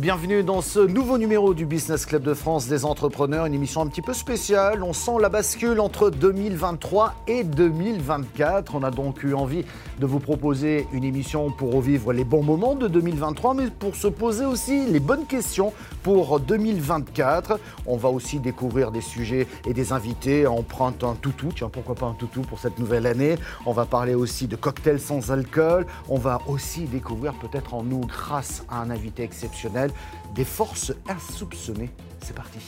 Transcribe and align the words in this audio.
Bienvenue 0.00 0.42
dans 0.42 0.60
ce 0.60 0.80
nouveau 0.80 1.16
numéro 1.16 1.54
du 1.54 1.64
Business 1.64 2.04
Club 2.04 2.22
de 2.22 2.34
France 2.34 2.66
des 2.66 2.84
entrepreneurs, 2.84 3.46
une 3.46 3.54
émission 3.54 3.80
un 3.80 3.86
petit 3.86 4.02
peu 4.02 4.12
spéciale. 4.12 4.82
On 4.82 4.92
sent 4.92 5.12
la 5.22 5.30
bascule 5.30 5.80
entre 5.80 6.10
2023 6.10 7.14
et 7.26 7.44
2024. 7.44 8.74
On 8.74 8.82
a 8.82 8.90
donc 8.90 9.22
eu 9.22 9.32
envie 9.32 9.64
de 9.98 10.04
vous 10.04 10.18
proposer 10.20 10.86
une 10.92 11.04
émission 11.04 11.50
pour 11.50 11.72
revivre 11.72 12.12
les 12.12 12.24
bons 12.24 12.42
moments 12.42 12.74
de 12.74 12.88
2023, 12.88 13.54
mais 13.54 13.70
pour 13.70 13.96
se 13.96 14.08
poser 14.08 14.44
aussi 14.44 14.84
les 14.84 15.00
bonnes 15.00 15.24
questions 15.24 15.72
pour 16.02 16.40
2024. 16.40 17.58
On 17.86 17.96
va 17.96 18.10
aussi 18.10 18.38
découvrir 18.38 18.90
des 18.90 19.00
sujets 19.00 19.46
et 19.66 19.72
des 19.72 19.94
invités. 19.94 20.46
On 20.46 20.62
prend 20.62 20.88
un 20.88 21.14
toutou, 21.14 21.52
tiens, 21.56 21.70
pourquoi 21.70 21.94
pas 21.94 22.06
un 22.06 22.14
toutou 22.14 22.42
pour 22.42 22.58
cette 22.58 22.78
nouvelle 22.78 23.06
année. 23.06 23.36
On 23.64 23.72
va 23.72 23.86
parler 23.86 24.14
aussi 24.14 24.46
de 24.46 24.56
cocktails 24.56 25.00
sans 25.00 25.30
alcool. 25.30 25.86
On 26.10 26.18
va 26.18 26.42
aussi 26.48 26.82
découvrir 26.84 27.32
peut-être 27.32 27.72
en 27.72 27.82
nous, 27.82 28.00
grâce 28.00 28.62
à 28.68 28.82
un 28.82 28.90
invité 28.90 29.22
exceptionnel, 29.22 29.85
des 30.34 30.44
forces 30.44 30.92
insoupçonnées. 31.08 31.90
C'est 32.20 32.34
parti. 32.34 32.58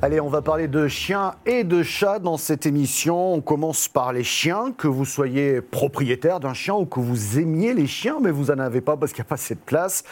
Allez, 0.00 0.20
on 0.20 0.28
va 0.28 0.42
parler 0.42 0.68
de 0.68 0.86
chiens 0.86 1.34
et 1.44 1.64
de 1.64 1.82
chats 1.82 2.20
dans 2.20 2.36
cette 2.36 2.66
émission. 2.66 3.34
On 3.34 3.40
commence 3.40 3.88
par 3.88 4.12
les 4.12 4.22
chiens, 4.22 4.70
que 4.70 4.86
vous 4.86 5.04
soyez 5.04 5.60
propriétaire 5.60 6.38
d'un 6.38 6.54
chien 6.54 6.74
ou 6.74 6.86
que 6.86 7.00
vous 7.00 7.40
aimiez 7.40 7.74
les 7.74 7.88
chiens, 7.88 8.18
mais 8.22 8.30
vous 8.30 8.44
n'en 8.44 8.60
avez 8.60 8.80
pas 8.80 8.96
parce 8.96 9.12
qu'il 9.12 9.22
n'y 9.22 9.26
a 9.26 9.30
pas 9.30 9.34
assez 9.34 9.56
de 9.56 9.60
place. 9.60 10.04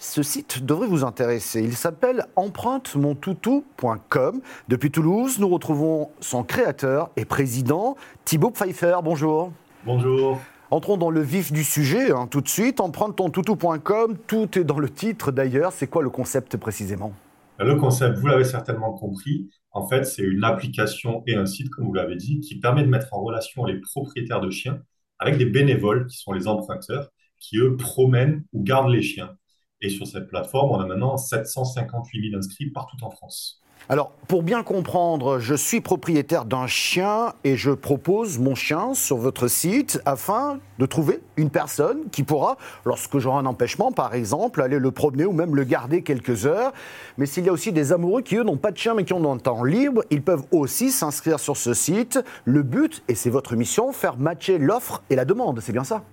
Ce 0.00 0.24
site 0.24 0.64
devrait 0.64 0.88
vous 0.88 1.04
intéresser. 1.04 1.60
Il 1.60 1.76
s'appelle 1.76 2.26
empruntemontoutou.com. 2.34 4.40
Depuis 4.66 4.90
Toulouse, 4.90 5.38
nous 5.38 5.48
retrouvons 5.48 6.10
son 6.18 6.42
créateur 6.42 7.10
et 7.16 7.24
président, 7.24 7.94
Thibaut 8.24 8.50
Pfeiffer. 8.50 8.96
Bonjour. 9.04 9.52
Bonjour. 9.86 10.40
Entrons 10.70 10.98
dans 10.98 11.08
le 11.10 11.22
vif 11.22 11.50
du 11.50 11.64
sujet 11.64 12.12
hein, 12.12 12.26
tout 12.30 12.42
de 12.42 12.48
suite. 12.48 12.80
Emprunte-ton-toutou.com, 12.80 14.18
tout 14.26 14.58
est 14.58 14.64
dans 14.64 14.78
le 14.78 14.90
titre 14.90 15.32
d'ailleurs. 15.32 15.72
C'est 15.72 15.86
quoi 15.86 16.02
le 16.02 16.10
concept 16.10 16.58
précisément? 16.58 17.14
Le 17.58 17.74
concept, 17.76 18.18
vous 18.18 18.26
l'avez 18.26 18.44
certainement 18.44 18.92
compris, 18.92 19.48
en 19.72 19.88
fait, 19.88 20.04
c'est 20.04 20.22
une 20.22 20.44
application 20.44 21.22
et 21.26 21.36
un 21.36 21.46
site, 21.46 21.70
comme 21.70 21.86
vous 21.86 21.94
l'avez 21.94 22.16
dit, 22.16 22.40
qui 22.40 22.60
permet 22.60 22.82
de 22.82 22.88
mettre 22.88 23.14
en 23.14 23.22
relation 23.22 23.64
les 23.64 23.80
propriétaires 23.80 24.42
de 24.42 24.50
chiens 24.50 24.80
avec 25.18 25.38
des 25.38 25.46
bénévoles 25.46 26.06
qui 26.06 26.18
sont 26.18 26.32
les 26.32 26.46
emprunteurs, 26.46 27.08
qui 27.40 27.56
eux 27.56 27.76
promènent 27.76 28.44
ou 28.52 28.62
gardent 28.62 28.90
les 28.90 29.02
chiens. 29.02 29.36
Et 29.80 29.88
sur 29.88 30.06
cette 30.06 30.28
plateforme, 30.28 30.70
on 30.70 30.80
a 30.80 30.86
maintenant 30.86 31.16
758 31.16 32.30
000 32.30 32.38
inscrits 32.38 32.70
partout 32.70 32.96
en 33.02 33.10
France. 33.10 33.62
Alors, 33.90 34.12
pour 34.28 34.42
bien 34.42 34.62
comprendre, 34.62 35.38
je 35.38 35.54
suis 35.54 35.80
propriétaire 35.80 36.44
d'un 36.44 36.66
chien 36.66 37.32
et 37.42 37.56
je 37.56 37.70
propose 37.70 38.38
mon 38.38 38.54
chien 38.54 38.92
sur 38.92 39.16
votre 39.16 39.48
site 39.48 39.98
afin 40.04 40.58
de 40.78 40.84
trouver 40.84 41.20
une 41.38 41.48
personne 41.48 42.10
qui 42.10 42.22
pourra, 42.22 42.58
lorsque 42.84 43.18
j'aurai 43.18 43.38
un 43.38 43.46
empêchement, 43.46 43.90
par 43.90 44.14
exemple, 44.14 44.60
aller 44.60 44.78
le 44.78 44.90
promener 44.90 45.24
ou 45.24 45.32
même 45.32 45.56
le 45.56 45.64
garder 45.64 46.02
quelques 46.02 46.44
heures. 46.44 46.74
Mais 47.16 47.24
s'il 47.24 47.46
y 47.46 47.48
a 47.48 47.52
aussi 47.52 47.72
des 47.72 47.92
amoureux 47.92 48.20
qui, 48.20 48.36
eux, 48.36 48.44
n'ont 48.44 48.58
pas 48.58 48.72
de 48.72 48.76
chien 48.76 48.92
mais 48.92 49.04
qui 49.04 49.14
ont 49.14 49.32
un 49.32 49.38
temps 49.38 49.64
libre, 49.64 50.04
ils 50.10 50.22
peuvent 50.22 50.44
aussi 50.50 50.90
s'inscrire 50.90 51.40
sur 51.40 51.56
ce 51.56 51.72
site. 51.72 52.22
Le 52.44 52.62
but, 52.62 53.02
et 53.08 53.14
c'est 53.14 53.30
votre 53.30 53.56
mission, 53.56 53.92
faire 53.92 54.18
matcher 54.18 54.58
l'offre 54.58 55.02
et 55.08 55.16
la 55.16 55.24
demande. 55.24 55.60
C'est 55.60 55.72
bien 55.72 55.84
ça? 55.84 56.04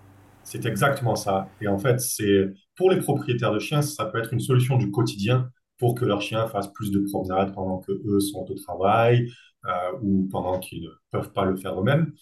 C'est 0.43 0.66
exactement 0.66 1.16
ça. 1.16 1.49
Et 1.59 1.67
en 1.67 1.77
fait, 1.77 1.99
c'est 1.99 2.53
pour 2.77 2.89
les 2.89 3.02
propriétaires 3.02 3.52
de 3.52 3.59
chiens, 3.59 3.81
ça 3.81 4.05
peut 4.05 4.19
être 4.19 4.31
une 4.31 4.39
solution 4.39 4.77
du 4.77 4.91
quotidien 4.91 5.49
pour 5.78 5.95
que 5.95 6.06
leurs 6.06 6.22
chiens 6.22 6.48
fassent 6.48 6.72
plus 6.73 6.92
de 6.92 7.00
promenades 7.00 7.54
pendant 7.54 7.80
que 7.80 7.92
eux 7.92 8.20
sont 8.20 8.45
au 8.50 8.56
travail 8.56 9.30
euh, 9.66 9.92
ou 10.02 10.28
pendant 10.32 10.59
qu'ils 10.59 10.84
ne 10.84 10.90
peuvent 11.12 11.32
pas 11.32 11.45
le 11.45 11.56
faire 11.58 11.80
eux-mêmes. 11.80 12.14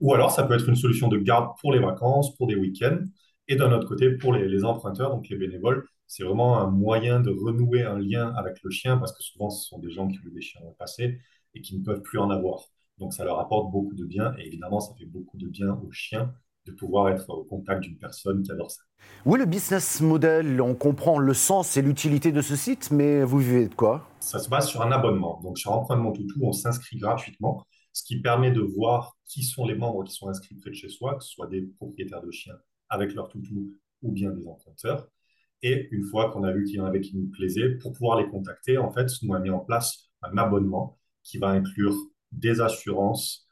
Ou 0.00 0.14
alors, 0.14 0.30
ça 0.30 0.44
peut 0.44 0.54
être 0.54 0.68
une 0.68 0.76
solution 0.76 1.08
de 1.08 1.18
garde 1.18 1.56
pour 1.60 1.72
les 1.72 1.78
vacances, 1.80 2.34
pour 2.36 2.46
des 2.46 2.56
week-ends. 2.56 3.04
Et 3.48 3.56
d'un 3.56 3.72
autre 3.72 3.88
côté, 3.88 4.10
pour 4.10 4.32
les, 4.34 4.64
emprunteurs, 4.64 5.10
donc 5.10 5.28
les 5.28 5.36
bénévoles, 5.36 5.86
c'est 6.06 6.24
vraiment 6.24 6.60
un 6.60 6.70
moyen 6.70 7.20
de 7.20 7.30
renouer 7.30 7.82
un 7.82 7.98
lien 7.98 8.32
avec 8.36 8.62
le 8.62 8.70
chien 8.70 8.98
parce 8.98 9.12
que 9.12 9.22
souvent, 9.22 9.50
ce 9.50 9.68
sont 9.68 9.78
des 9.78 9.90
gens 9.90 10.08
qui 10.08 10.18
ont 10.18 10.30
des 10.34 10.40
chiens 10.40 10.60
dans 10.62 10.70
le 10.70 10.74
passé 10.74 11.18
et 11.54 11.60
qui 11.60 11.78
ne 11.78 11.84
peuvent 11.84 12.02
plus 12.02 12.18
en 12.18 12.30
avoir. 12.30 12.64
Donc, 12.98 13.14
ça 13.14 13.24
leur 13.24 13.38
apporte 13.40 13.70
beaucoup 13.72 13.94
de 13.94 14.04
bien 14.04 14.34
et 14.38 14.46
évidemment, 14.46 14.80
ça 14.80 14.94
fait 14.98 15.06
beaucoup 15.06 15.36
de 15.38 15.48
bien 15.48 15.72
aux 15.72 15.90
chiens 15.92 16.34
de 16.66 16.72
pouvoir 16.72 17.08
être 17.08 17.28
au 17.30 17.44
contact 17.44 17.82
d'une 17.82 17.98
personne 17.98 18.42
qui 18.42 18.50
adore 18.50 18.70
ça. 18.70 18.82
Oui, 19.26 19.38
le 19.38 19.46
business 19.46 20.00
model, 20.00 20.60
on 20.60 20.74
comprend 20.74 21.18
le 21.18 21.34
sens 21.34 21.76
et 21.76 21.82
l'utilité 21.82 22.32
de 22.32 22.40
ce 22.40 22.56
site, 22.56 22.90
mais 22.90 23.22
vous 23.22 23.38
vivez 23.38 23.68
de 23.68 23.74
quoi? 23.74 24.08
Ça 24.20 24.38
se 24.38 24.48
base 24.48 24.68
sur 24.68 24.82
un 24.82 24.92
abonnement. 24.92 25.40
Donc 25.42 25.58
sur 25.58 25.72
Empreinte 25.72 26.00
Mon 26.00 26.12
Toutou, 26.12 26.40
on 26.42 26.52
s'inscrit 26.52 26.96
gratuitement, 26.96 27.66
ce 27.92 28.02
qui 28.04 28.20
permet 28.20 28.50
de 28.50 28.60
voir 28.60 29.16
qui 29.26 29.42
sont 29.42 29.66
les 29.66 29.74
membres 29.74 30.04
qui 30.04 30.14
sont 30.14 30.28
inscrits 30.28 30.54
près 30.56 30.70
de 30.70 30.74
chez 30.74 30.88
soi, 30.88 31.16
que 31.16 31.24
ce 31.24 31.30
soit 31.30 31.46
des 31.46 31.62
propriétaires 31.62 32.22
de 32.22 32.30
chiens 32.30 32.56
avec 32.88 33.14
leur 33.14 33.28
toutou 33.28 33.72
ou 34.02 34.12
bien 34.12 34.30
des 34.30 34.46
emprunteurs. 34.46 35.08
Et 35.62 35.88
une 35.92 36.04
fois 36.04 36.30
qu'on 36.30 36.44
a 36.44 36.52
vu 36.52 36.64
qu'il 36.64 36.76
y 36.76 36.80
en 36.80 36.84
avait 36.84 37.00
qui 37.00 37.16
nous 37.16 37.28
plaisaient, 37.30 37.70
pour 37.76 37.92
pouvoir 37.92 38.18
les 38.18 38.28
contacter, 38.28 38.76
en 38.78 38.90
fait, 38.90 39.10
nous 39.22 39.34
a 39.34 39.38
mis 39.38 39.50
en 39.50 39.60
place 39.60 40.10
un 40.22 40.36
abonnement 40.36 40.98
qui 41.22 41.38
va 41.38 41.48
inclure 41.48 41.96
des 42.32 42.60
assurances, 42.60 43.43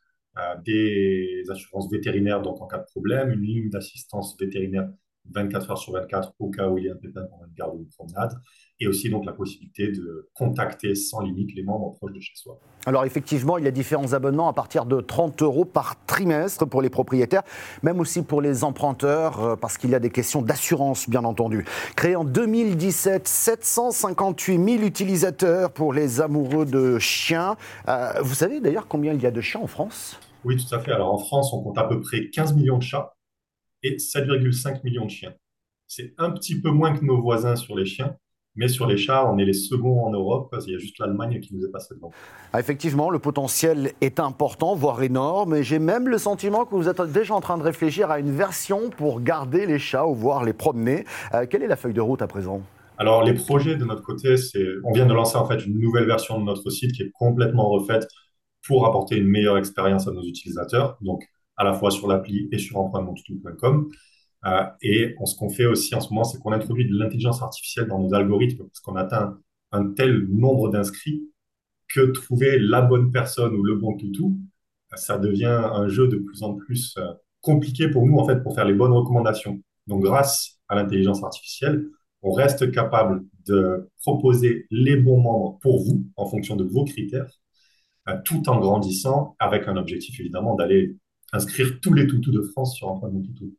des 0.65 1.43
assurances 1.51 1.91
vétérinaires, 1.91 2.43
donc 2.43 2.61
en 2.61 2.67
cas 2.67 2.79
de 2.79 2.85
problème, 2.85 3.31
une 3.33 3.43
ligne 3.43 3.71
d'assistance 3.71 4.37
vétérinaire 4.39 4.89
24 5.31 5.71
heures 5.71 5.79
sur 5.79 5.93
24 5.93 6.33
au 6.39 6.51
cas 6.51 6.69
où 6.69 6.79
il 6.79 6.85
y 6.85 6.89
a 6.89 6.93
un 6.93 6.97
pépin 6.97 7.23
pendant 7.31 7.47
une 7.47 7.55
garde 7.55 7.75
ou 7.77 7.81
une 7.81 7.89
promenade, 7.89 8.33
et 8.81 8.87
aussi 8.87 9.11
donc 9.11 9.25
la 9.25 9.33
possibilité 9.33 9.93
de 9.93 10.31
contacter 10.35 10.95
sans 10.95 11.21
limite 11.21 11.55
les 11.55 11.63
membres 11.63 11.95
proches 11.95 12.13
de 12.13 12.21
chez 12.21 12.35
soi. 12.35 12.59
Alors 12.87 13.05
effectivement, 13.05 13.59
il 13.59 13.65
y 13.65 13.69
a 13.69 13.71
différents 13.71 14.13
abonnements 14.13 14.49
à 14.49 14.53
partir 14.53 14.87
de 14.87 15.01
30 15.01 15.43
euros 15.43 15.65
par 15.65 16.05
trimestre 16.07 16.67
pour 16.67 16.83
les 16.83 16.91
propriétaires, 16.91 17.43
même 17.83 18.01
aussi 18.01 18.23
pour 18.23 18.43
les 18.43 18.65
emprunteurs, 18.65 19.41
euh, 19.41 19.57
parce 19.57 19.79
qu'il 19.79 19.91
y 19.91 19.95
a 19.95 20.01
des 20.01 20.11
questions 20.11 20.43
d'assurance 20.43 21.09
bien 21.09 21.25
entendu. 21.25 21.65
Créé 21.97 22.17
en 22.17 22.25
2017, 22.25 23.29
758 23.29 24.77
000 24.79 24.85
utilisateurs 24.85 25.73
pour 25.73 25.93
les 25.93 26.21
amoureux 26.21 26.67
de 26.67 26.99
chiens. 26.99 27.57
Euh, 27.89 28.13
vous 28.21 28.35
savez 28.35 28.61
d'ailleurs 28.61 28.89
combien 28.89 29.13
il 29.13 29.23
y 29.23 29.27
a 29.27 29.31
de 29.31 29.41
chiens 29.41 29.61
en 29.61 29.67
France? 29.67 30.19
Oui, 30.45 30.57
tout 30.57 30.75
à 30.75 30.81
fait. 30.81 30.91
Alors 30.91 31.13
en 31.13 31.19
France, 31.19 31.53
on 31.53 31.63
compte 31.63 31.79
à 31.79 31.85
peu 31.85 32.01
près 32.01 32.31
15 32.31 32.55
millions 32.55 32.79
de 32.79 32.83
chats 32.83 33.15
et 33.83 33.97
7,5 33.97 34.83
millions 34.85 35.07
de 35.07 35.11
chiens. 35.11 35.35
C'est 35.87 36.15
un 36.19 36.31
petit 36.31 36.61
peu 36.61 36.71
moins 36.71 36.97
que 36.97 37.05
nos 37.05 37.21
voisins 37.21 37.57
sur 37.57 37.77
les 37.77 37.85
chiens, 37.85 38.17
mais 38.55 38.69
sur 38.69 38.87
les 38.87 38.97
chats, 38.97 39.31
on 39.31 39.39
est 39.39 39.45
les 39.45 39.53
seconds 39.53 40.05
en 40.05 40.11
Europe. 40.11 40.49
Parce 40.51 40.65
qu'il 40.65 40.75
y 40.75 40.77
a 40.77 40.79
juste 40.79 40.99
l'Allemagne 40.99 41.41
qui 41.41 41.55
nous 41.55 41.65
est 41.65 41.71
passée 41.71 41.95
devant. 41.95 42.11
Ah, 42.53 42.61
effectivement, 42.61 43.11
le 43.11 43.19
potentiel 43.19 43.93
est 44.01 44.21
important, 44.21 44.75
voire 44.75 45.03
énorme. 45.03 45.55
Et 45.55 45.63
j'ai 45.63 45.79
même 45.79 46.09
le 46.09 46.19
sentiment 46.19 46.65
que 46.65 46.75
vous 46.75 46.89
êtes 46.89 47.01
déjà 47.01 47.35
en 47.35 47.41
train 47.41 47.57
de 47.57 47.63
réfléchir 47.63 48.11
à 48.11 48.19
une 48.19 48.31
version 48.31 48.91
pour 48.91 49.21
garder 49.23 49.67
les 49.67 49.79
chats 49.79 50.07
ou 50.07 50.15
voir 50.15 50.45
les 50.45 50.53
promener. 50.53 51.05
Euh, 51.35 51.47
quelle 51.49 51.63
est 51.63 51.69
la 51.69 51.77
feuille 51.77 51.95
de 51.95 52.01
route 52.01 52.23
à 52.23 52.27
présent? 52.27 52.63
Alors, 52.99 53.25
les 53.25 53.35
projets 53.35 53.77
de 53.77 53.85
notre 53.85 54.03
côté, 54.03 54.37
c'est, 54.37 54.67
on 54.85 54.93
vient 54.93 55.07
de 55.07 55.15
lancer 55.15 55.37
en 55.37 55.47
fait 55.47 55.65
une 55.65 55.79
nouvelle 55.79 56.07
version 56.07 56.39
de 56.39 56.45
notre 56.45 56.69
site 56.71 56.93
qui 56.93 57.03
est 57.03 57.11
complètement 57.13 57.69
refaite 57.71 58.07
pour 58.67 58.87
apporter 58.87 59.17
une 59.17 59.27
meilleure 59.27 59.59
expérience 59.59 60.07
à 60.07 60.13
nos 60.13 60.23
utilisateurs, 60.23 60.97
donc 61.01 61.27
à 61.57 61.65
la 61.65 61.75
fois 61.75 61.91
sur 61.91 62.09
l'appli 62.09 62.49
et 62.53 62.59
sur 62.59 62.79
empruntemontoutou.com. 62.79 63.89
Euh, 64.45 64.65
et 64.83 65.15
ce 65.25 65.37
qu'on 65.37 65.51
fait 65.51 65.67
aussi 65.67 65.95
en 65.95 66.01
ce 66.01 66.11
moment, 66.11 66.25
c'est 66.25 66.39
qu'on 66.39 66.53
introduit 66.53 66.89
de 66.89 66.97
l'intelligence 66.97 67.43
artificielle 67.43 67.87
dans 67.87 68.01
nos 68.01 68.15
algorithmes, 68.15 68.65
parce 68.65 68.81
qu'on 68.81 68.97
atteint 68.97 69.39
un 69.71 69.93
tel 69.93 70.27
nombre 70.29 70.69
d'inscrits 70.69 71.23
que 71.89 72.01
trouver 72.13 72.59
la 72.59 72.83
bonne 72.83 73.11
personne 73.11 73.55
ou 73.55 73.63
le 73.63 73.77
bon 73.77 73.97
toutou, 73.97 74.39
ça 74.95 75.19
devient 75.19 75.71
un 75.73 75.89
jeu 75.89 76.09
de 76.09 76.17
plus 76.19 76.43
en 76.43 76.55
plus 76.55 76.95
euh, 76.99 77.13
compliqué 77.41 77.89
pour 77.89 78.07
nous, 78.07 78.17
en 78.19 78.27
fait, 78.27 78.43
pour 78.43 78.55
faire 78.55 78.65
les 78.65 78.75
bonnes 78.75 78.93
recommandations. 78.93 79.61
Donc, 79.87 80.03
grâce 80.03 80.61
à 80.69 80.75
l'intelligence 80.75 81.23
artificielle, 81.23 81.87
on 82.23 82.33
reste 82.33 82.71
capable 82.71 83.25
de 83.47 83.89
proposer 84.01 84.67
les 84.71 84.97
bons 84.97 85.21
membres 85.21 85.59
pour 85.61 85.83
vous 85.83 86.05
en 86.17 86.27
fonction 86.27 86.57
de 86.57 86.65
vos 86.65 86.85
critères 86.85 87.31
euh, 88.09 88.17
tout 88.25 88.49
en 88.49 88.59
grandissant 88.59 89.37
avec 89.39 89.69
un 89.69 89.77
objectif 89.77 90.19
évidemment 90.21 90.55
d'aller 90.57 90.97
inscrire 91.33 91.81
tous 91.81 91.95
les 91.95 92.07
toutous 92.07 92.31
de 92.31 92.43
France 92.43 92.77
sur 92.77 92.91
un 92.91 92.99
point 92.99 93.11
de 93.11 93.25
toutou. 93.25 93.57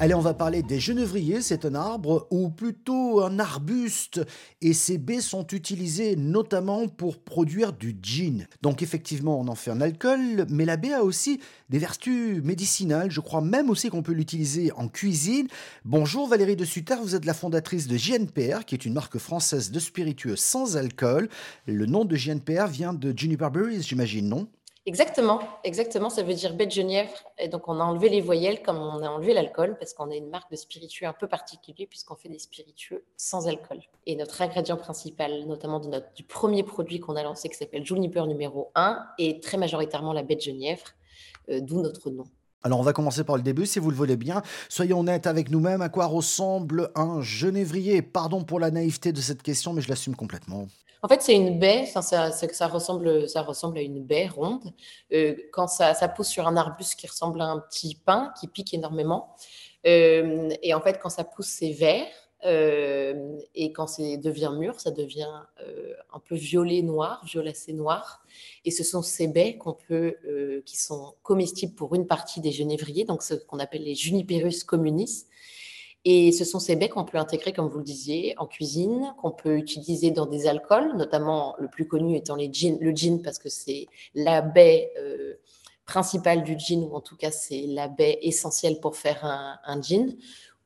Allez, 0.00 0.14
on 0.14 0.20
va 0.20 0.34
parler 0.34 0.64
des 0.64 0.80
genevriers. 0.80 1.40
C'est 1.40 1.64
un 1.64 1.76
arbre 1.76 2.26
ou 2.32 2.50
plutôt 2.50 3.22
un 3.22 3.38
arbuste 3.38 4.20
et 4.60 4.72
ces 4.72 4.98
baies 4.98 5.20
sont 5.20 5.46
utilisées 5.46 6.16
notamment 6.16 6.88
pour 6.88 7.22
produire 7.22 7.72
du 7.72 7.96
gin. 8.02 8.48
Donc 8.60 8.82
effectivement, 8.82 9.38
on 9.38 9.46
en 9.46 9.54
fait 9.54 9.70
un 9.70 9.80
alcool, 9.80 10.46
mais 10.50 10.64
la 10.64 10.76
baie 10.76 10.92
a 10.92 11.04
aussi 11.04 11.38
des 11.70 11.78
vertus 11.78 12.42
médicinales. 12.42 13.12
Je 13.12 13.20
crois 13.20 13.40
même 13.40 13.70
aussi 13.70 13.88
qu'on 13.88 14.02
peut 14.02 14.12
l'utiliser 14.12 14.72
en 14.72 14.88
cuisine. 14.88 15.46
Bonjour 15.84 16.26
Valérie 16.26 16.56
de 16.56 16.64
Sutter, 16.64 16.96
vous 17.00 17.14
êtes 17.14 17.24
la 17.24 17.34
fondatrice 17.34 17.86
de 17.86 17.96
JNPR, 17.96 18.64
qui 18.66 18.74
est 18.74 18.84
une 18.84 18.94
marque 18.94 19.18
française 19.18 19.70
de 19.70 19.78
spiritueux 19.78 20.36
sans 20.36 20.76
alcool. 20.76 21.28
Le 21.66 21.86
nom 21.86 22.04
de 22.04 22.16
JNPR 22.16 22.66
vient 22.66 22.94
de 22.94 23.16
Juniper 23.16 23.52
Berries, 23.52 23.82
j'imagine, 23.82 24.28
non? 24.28 24.48
Exactement, 24.86 25.40
exactement. 25.64 26.10
Ça 26.10 26.22
veut 26.22 26.34
dire 26.34 26.54
baie 26.54 26.68
Genièvre. 26.68 27.14
Et 27.38 27.48
donc, 27.48 27.68
on 27.68 27.80
a 27.80 27.84
enlevé 27.84 28.10
les 28.10 28.20
voyelles 28.20 28.62
comme 28.62 28.76
on 28.76 29.02
a 29.02 29.08
enlevé 29.08 29.32
l'alcool 29.32 29.78
parce 29.78 29.94
qu'on 29.94 30.10
est 30.10 30.18
une 30.18 30.28
marque 30.28 30.50
de 30.50 30.56
spiritueux 30.56 31.06
un 31.06 31.14
peu 31.14 31.26
particulier 31.26 31.86
puisqu'on 31.86 32.16
fait 32.16 32.28
des 32.28 32.38
spiritueux 32.38 33.02
sans 33.16 33.48
alcool. 33.48 33.78
Et 34.04 34.14
notre 34.14 34.42
ingrédient 34.42 34.76
principal, 34.76 35.46
notamment 35.46 35.80
du 35.80 36.22
premier 36.24 36.62
produit 36.64 37.00
qu'on 37.00 37.16
a 37.16 37.22
lancé 37.22 37.48
qui 37.48 37.56
s'appelle 37.56 37.84
Juniper 37.86 38.26
numéro 38.26 38.70
1, 38.74 39.06
est 39.18 39.42
très 39.42 39.56
majoritairement 39.56 40.12
la 40.12 40.22
baie 40.22 40.38
Genièvre, 40.38 40.84
euh, 41.48 41.60
d'où 41.62 41.80
notre 41.80 42.10
nom. 42.10 42.24
Alors 42.62 42.80
on 42.80 42.82
va 42.82 42.92
commencer 42.92 43.24
par 43.24 43.36
le 43.36 43.42
début, 43.42 43.66
si 43.66 43.78
vous 43.78 43.90
le 43.90 43.96
voulez 43.96 44.16
bien. 44.16 44.42
Soyons 44.68 45.00
honnêtes 45.00 45.26
avec 45.26 45.50
nous-mêmes, 45.50 45.82
à 45.82 45.88
quoi 45.88 46.06
ressemble 46.06 46.90
un 46.94 47.22
genévrier? 47.22 48.02
Pardon 48.02 48.42
pour 48.42 48.60
la 48.60 48.70
naïveté 48.70 49.12
de 49.12 49.20
cette 49.20 49.42
question, 49.42 49.72
mais 49.72 49.82
je 49.82 49.88
l'assume 49.88 50.16
complètement. 50.16 50.66
En 51.04 51.08
fait, 51.08 51.20
c'est 51.20 51.36
une 51.36 51.58
baie, 51.58 51.84
ça, 51.84 52.00
ressemble, 52.66 53.08
à 53.76 53.82
une 53.82 54.02
baie 54.02 54.26
ronde. 54.26 54.72
Euh, 55.12 55.36
quand 55.52 55.66
ça, 55.66 55.92
pousse 56.08 56.28
sur 56.28 56.48
un 56.48 56.56
arbuste 56.56 56.98
qui 56.98 57.06
ressemble 57.06 57.42
à 57.42 57.44
un 57.44 57.58
petit 57.58 57.94
pin, 57.94 58.32
qui 58.40 58.48
pique 58.48 58.72
énormément. 58.72 59.36
Euh, 59.86 60.48
et 60.62 60.72
en 60.72 60.80
fait, 60.80 60.98
quand 61.02 61.10
ça 61.10 61.24
pousse, 61.24 61.48
c'est 61.48 61.72
vert. 61.72 62.06
Euh, 62.46 63.36
et 63.54 63.70
quand 63.74 63.86
ça 63.86 64.16
devient 64.16 64.52
mûr, 64.58 64.80
ça 64.80 64.92
devient 64.92 65.42
un 66.10 66.18
peu 66.20 66.36
violet 66.36 66.80
noir, 66.80 67.22
violacé 67.26 67.74
noir. 67.74 68.24
Et 68.64 68.70
ce 68.70 68.82
sont 68.82 69.02
ces 69.02 69.28
baies 69.28 69.58
qu'on 69.58 69.74
peut, 69.74 70.16
qui 70.64 70.78
sont 70.78 71.16
comestibles 71.22 71.74
pour 71.74 71.94
une 71.94 72.06
partie 72.06 72.40
des 72.40 72.50
genévriers, 72.50 73.04
donc 73.04 73.22
ce 73.22 73.34
qu'on 73.34 73.58
appelle 73.58 73.84
les 73.84 73.94
Juniperus 73.94 74.64
communis. 74.64 75.26
Et 76.04 76.32
ce 76.32 76.44
sont 76.44 76.58
ces 76.58 76.76
baies 76.76 76.90
qu'on 76.90 77.04
peut 77.04 77.16
intégrer, 77.16 77.52
comme 77.52 77.68
vous 77.68 77.78
le 77.78 77.84
disiez, 77.84 78.34
en 78.36 78.46
cuisine, 78.46 79.14
qu'on 79.20 79.30
peut 79.30 79.56
utiliser 79.56 80.10
dans 80.10 80.26
des 80.26 80.46
alcools, 80.46 80.94
notamment 80.96 81.56
le 81.58 81.68
plus 81.68 81.88
connu 81.88 82.16
étant 82.16 82.36
gin, 82.38 82.76
le 82.80 82.94
gin, 82.94 83.22
parce 83.22 83.38
que 83.38 83.48
c'est 83.48 83.86
la 84.14 84.42
baie 84.42 84.92
euh, 84.98 85.34
principale 85.86 86.42
du 86.44 86.58
gin, 86.58 86.84
ou 86.84 86.94
en 86.94 87.00
tout 87.00 87.16
cas 87.16 87.30
c'est 87.30 87.62
la 87.68 87.88
baie 87.88 88.18
essentielle 88.20 88.80
pour 88.80 88.96
faire 88.96 89.24
un, 89.24 89.80
gin. 89.80 90.14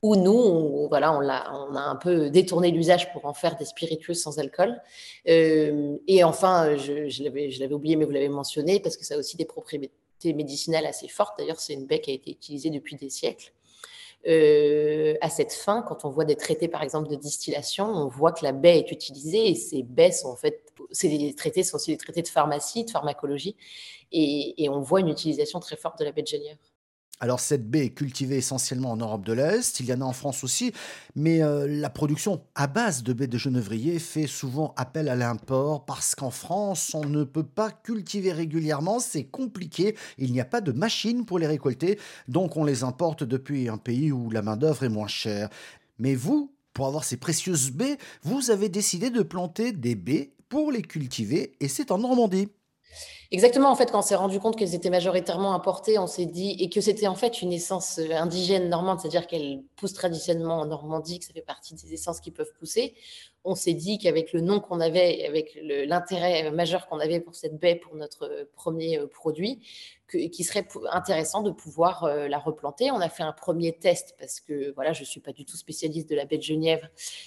Ou 0.03 0.17
nous, 0.17 0.33
on, 0.33 0.89
voilà, 0.89 1.17
on, 1.17 1.29
a, 1.29 1.69
on 1.71 1.75
a 1.77 1.81
un 1.83 1.97
peu 1.97 2.31
détourné 2.31 2.71
l'usage 2.71 3.13
pour 3.13 3.25
en 3.27 3.35
faire 3.35 3.57
des 3.57 3.65
spiritueux 3.65 4.15
sans 4.15 4.39
alcool. 4.41 4.81
Euh, 5.29 5.97
et 6.09 6.25
enfin, 6.25 6.77
je, 6.77 7.09
je 7.09 7.23
l'avais 7.23 7.75
oublié, 7.75 7.95
mais 7.95 8.05
vous 8.05 8.13
l'avez 8.13 8.29
mentionné, 8.29 8.81
parce 8.81 8.97
que 8.97 9.05
ça 9.05 9.15
a 9.15 9.19
aussi 9.19 9.37
des 9.37 9.45
propriétés 9.45 10.35
médicinales 10.35 10.87
assez 10.87 11.07
fortes. 11.09 11.39
D'ailleurs, 11.39 11.61
c'est 11.61 11.75
une 11.75 11.87
baie 11.87 12.01
qui 12.01 12.11
a 12.11 12.15
été 12.15 12.33
utilisée 12.33 12.71
depuis 12.71 12.97
des 12.97 13.11
siècles. 13.11 13.53
Euh, 14.27 15.15
à 15.21 15.31
cette 15.31 15.53
fin, 15.53 15.83
quand 15.83 16.05
on 16.05 16.11
voit 16.11 16.25
des 16.25 16.37
traités, 16.37 16.69
par 16.69 16.83
exemple, 16.83 17.09
de 17.09 17.15
distillation, 17.15 17.87
on 17.87 18.09
voit 18.09 18.33
que 18.33 18.45
la 18.45 18.53
baie 18.53 18.79
est 18.79 18.91
utilisée 18.91 19.49
et 19.51 19.55
ces 19.55 19.83
baies 19.83 20.13
sont 20.13 20.29
en 20.29 20.37
fait, 20.37 20.63
ces 20.91 21.35
traités 21.35 21.63
sont 21.63 21.77
aussi 21.77 21.93
des 21.93 21.97
traités 21.97 22.23
de 22.23 22.29
pharmacie, 22.29 22.85
de 22.85 22.91
pharmacologie, 22.91 23.57
et, 24.13 24.65
et 24.65 24.69
on 24.69 24.81
voit 24.81 25.01
une 25.01 25.09
utilisation 25.09 25.61
très 25.61 25.77
forte 25.77 25.99
de 26.01 26.05
la 26.05 26.13
baie 26.13 26.23
de 26.23 26.27
Genièvre. 26.27 26.59
Alors 27.21 27.41
cette 27.41 27.69
baie 27.69 27.87
est 27.87 27.91
cultivée 27.91 28.37
essentiellement 28.37 28.93
en 28.93 28.97
Europe 28.97 29.25
de 29.25 29.33
l'Est, 29.33 29.81
il 29.81 29.87
y 29.87 29.93
en 29.93 30.01
a 30.03 30.05
en 30.05 30.13
France 30.13 30.45
aussi, 30.45 30.73
mais 31.17 31.43
euh, 31.43 31.67
la 31.69 31.91
production 31.91 32.45
à 32.55 32.69
base 32.69 33.03
de 33.03 33.13
baies 33.13 33.27
de 33.27 33.39
genevrier 33.39 33.99
fait 33.99 34.29
souvent 34.29 34.73
appel 34.77 35.09
à 35.09 35.17
l'import 35.17 35.85
parce 35.85 36.15
qu'en 36.15 36.31
France 36.31 36.95
on 36.95 37.05
ne 37.05 37.25
peut 37.25 37.43
pas 37.43 37.73
cultiver 37.73 38.31
régulièrement, 38.31 39.01
c'est 39.01 39.25
compliqué, 39.25 39.97
il 40.17 40.33
n'y 40.33 40.41
a 40.41 40.45
pas 40.45 40.61
de 40.61 40.71
machine 40.71 41.25
pour 41.25 41.41
les 41.41 41.49
récolter, 41.49 41.99
donc 42.29 42.57
on 42.57 42.63
les 42.63 42.85
importe 42.85 43.25
depuis 43.25 43.69
un 43.69 43.79
pays 43.79 44.13
où 44.13 44.31
la 44.31 44.43
main-d'œuvre 44.43 44.85
est 44.85 44.89
moins 44.89 45.09
chère. 45.09 45.49
Mais 45.99 46.15
vous, 46.15 46.53
pour 46.73 46.87
avoir 46.87 47.03
ces 47.03 47.17
précieuses 47.17 47.73
baies, 47.73 47.99
vous 48.23 48.53
avez 48.53 48.69
décidé 48.69 49.11
de 49.11 49.23
planter 49.23 49.73
des 49.73 49.97
baies 49.97 50.31
pour 50.49 50.71
les 50.71 50.83
cultiver 50.83 51.57
et 51.59 51.67
c'est 51.67 51.91
en 51.91 51.99
Normandie. 51.99 52.49
Exactement, 53.31 53.71
en 53.71 53.77
fait, 53.77 53.91
quand 53.91 53.99
on 53.99 54.03
s'est 54.03 54.15
rendu 54.15 54.41
compte 54.41 54.57
qu'elles 54.57 54.75
étaient 54.75 54.89
majoritairement 54.89 55.53
importées, 55.55 55.99
on 55.99 56.07
s'est 56.07 56.25
dit, 56.25 56.57
et 56.61 56.71
que 56.71 56.81
c'était 56.81 57.09
en 57.09 57.15
fait 57.15 57.43
une 57.43 57.53
essence 57.53 57.99
euh, 57.99 58.13
indigène 58.13 58.71
normande, 58.71 59.01
c'est-à-dire 59.01 59.27
qu'elle 59.27 59.63
pousse 59.77 59.93
traditionnellement 59.93 60.61
en 60.61 60.65
Normandie, 60.65 61.19
que 61.19 61.27
ça 61.27 61.35
fait 61.35 61.43
partie 61.43 61.75
des 61.75 61.93
essences 61.93 62.21
qui 62.21 62.31
peuvent 62.31 62.53
pousser, 62.59 62.95
on 63.45 63.55
s'est 63.55 63.75
dit 63.75 63.99
qu'avec 63.99 64.33
le 64.33 64.41
nom 64.41 64.61
qu'on 64.61 64.81
avait, 64.81 65.25
avec 65.27 65.59
l'intérêt 65.63 66.51
majeur 66.51 66.87
qu'on 66.87 66.99
avait 66.99 67.21
pour 67.21 67.35
cette 67.35 67.59
baie, 67.59 67.77
pour 67.77 67.95
notre 67.97 68.49
premier 68.55 68.99
euh, 68.99 69.07
produit, 69.07 69.61
qu'il 70.09 70.45
serait 70.45 70.67
intéressant 70.91 71.43
de 71.43 71.51
pouvoir 71.51 72.05
euh, 72.05 72.29
la 72.29 72.39
replanter. 72.39 72.91
On 72.91 73.01
a 73.01 73.11
fait 73.11 73.23
un 73.23 73.33
premier 73.33 73.73
test 73.73 74.15
parce 74.19 74.41
que 74.41 74.73
voilà, 74.75 74.95
je 74.95 75.01
ne 75.01 75.07
suis 75.07 75.21
pas 75.21 75.33
du 75.33 75.45
tout 75.45 75.57
spécialiste 75.57 76.09
de 76.09 76.15
la 76.15 76.25
baie 76.25 76.39
de 76.39 76.43
Genièvre. 76.43 76.87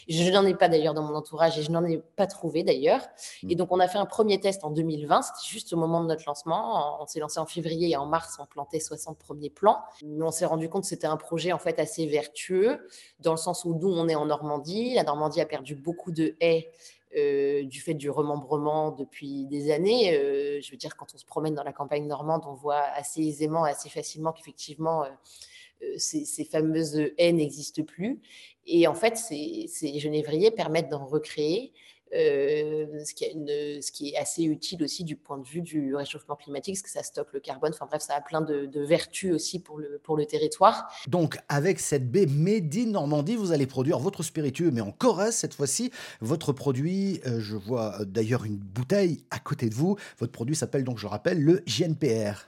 Je 0.09 0.31
n'en 0.31 0.45
ai 0.45 0.55
pas 0.55 0.67
d'ailleurs 0.67 0.95
dans 0.95 1.03
mon 1.03 1.13
entourage 1.13 1.59
et 1.59 1.61
je 1.61 1.71
n'en 1.71 1.85
ai 1.85 2.01
pas 2.15 2.25
trouvé 2.25 2.63
d'ailleurs. 2.63 3.01
Mmh. 3.43 3.51
Et 3.51 3.55
donc, 3.55 3.71
on 3.71 3.79
a 3.79 3.87
fait 3.87 3.99
un 3.99 4.07
premier 4.07 4.39
test 4.39 4.63
en 4.63 4.71
2020. 4.71 5.21
C'était 5.21 5.47
juste 5.47 5.73
au 5.73 5.77
moment 5.77 5.90
de 5.99 6.07
notre 6.07 6.23
lancement. 6.25 7.01
On 7.01 7.05
s'est 7.07 7.19
lancé 7.19 7.39
en 7.39 7.45
février 7.45 7.89
et 7.89 7.97
en 7.97 8.05
mars, 8.05 8.37
on 8.39 8.45
plantait 8.45 8.79
60 8.79 9.19
premiers 9.19 9.49
plants. 9.49 9.79
On 10.03 10.31
s'est 10.31 10.45
rendu 10.45 10.69
compte 10.69 10.83
que 10.83 10.87
c'était 10.87 11.07
un 11.07 11.17
projet 11.17 11.51
en 11.51 11.59
fait 11.59 11.77
assez 11.79 12.05
vertueux 12.05 12.87
dans 13.19 13.31
le 13.31 13.37
sens 13.37 13.65
où 13.65 13.75
nous, 13.75 13.89
on 13.91 14.07
est 14.07 14.15
en 14.15 14.25
Normandie. 14.25 14.93
La 14.93 15.03
Normandie 15.03 15.41
a 15.41 15.45
perdu 15.45 15.75
beaucoup 15.75 16.11
de 16.11 16.35
haies 16.39 16.71
euh, 17.17 17.65
du 17.65 17.81
fait 17.81 17.93
du 17.93 18.09
remembrement 18.09 18.91
depuis 18.91 19.45
des 19.45 19.71
années. 19.71 20.15
Euh, 20.15 20.61
je 20.61 20.71
veux 20.71 20.77
dire, 20.77 20.95
quand 20.95 21.07
on 21.13 21.17
se 21.17 21.25
promène 21.25 21.53
dans 21.53 21.63
la 21.63 21.73
campagne 21.73 22.07
normande, 22.07 22.43
on 22.47 22.53
voit 22.53 22.83
assez 22.95 23.21
aisément, 23.21 23.65
assez 23.65 23.89
facilement 23.89 24.31
qu'effectivement, 24.31 25.03
euh, 25.03 25.97
ces, 25.97 26.45
fameuses 26.45 27.11
haies 27.17 27.33
n'existent 27.33 27.83
plus. 27.83 28.21
Et 28.65 28.87
en 28.87 28.93
fait, 28.93 29.17
ces, 29.17 29.65
ces 29.67 29.99
genévriers 29.99 30.51
permettent 30.51 30.87
d'en 30.87 31.05
recréer 31.05 31.73
ce, 32.11 33.13
qui 33.13 33.25
une, 33.25 33.81
ce, 33.81 33.91
qui 33.91 34.09
est 34.09 34.17
assez 34.17 34.43
utile 34.43 34.83
aussi 34.83 35.03
du 35.03 35.15
point 35.15 35.37
de 35.37 35.47
vue 35.47 35.61
du 35.61 35.95
réchauffement 35.95 36.35
climatique, 36.35 36.75
parce 36.75 36.83
que 36.83 36.89
ça 36.89 37.03
stocke 37.03 37.33
le 37.33 37.39
carbone. 37.39 37.71
Enfin 37.73 37.85
bref, 37.85 38.01
ça 38.01 38.15
a 38.15 38.21
plein 38.21 38.41
de, 38.41 38.69
vertus 38.81 39.33
aussi 39.33 39.59
pour 39.59 39.77
le, 39.77 39.99
pour 40.03 40.17
le 40.17 40.25
territoire. 40.25 40.91
Donc, 41.07 41.37
avec 41.49 41.79
cette 41.79 42.11
baie 42.11 42.25
Made 42.25 42.75
in 42.75 42.87
Normandie, 42.87 43.35
vous 43.35 43.51
allez 43.51 43.67
produire 43.67 43.99
votre 43.99 44.23
spiritueux, 44.23 44.71
mais 44.71 44.81
en 44.81 44.91
Corrèze 44.91 45.35
cette 45.35 45.53
fois-ci. 45.53 45.91
Votre 46.19 46.51
produit, 46.53 47.21
euh, 47.25 47.39
je 47.39 47.55
vois 47.55 47.97
d'ailleurs 48.05 48.45
une 48.45 48.57
bouteille 48.57 49.23
à 49.29 49.39
côté 49.39 49.69
de 49.69 49.75
vous. 49.75 49.97
Votre 50.19 50.31
produit 50.31 50.55
s'appelle 50.55 50.83
donc, 50.83 50.97
je 50.97 51.07
rappelle, 51.07 51.41
le 51.41 51.63
JNPR. 51.65 52.47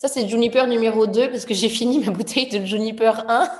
Ça, 0.00 0.08
c'est 0.08 0.26
Juniper 0.26 0.66
numéro 0.66 1.06
2 1.06 1.30
parce 1.30 1.44
que 1.44 1.52
j'ai 1.52 1.68
fini 1.68 1.98
ma 1.98 2.10
bouteille 2.10 2.48
de 2.48 2.64
Juniper 2.64 3.22
1. 3.28 3.50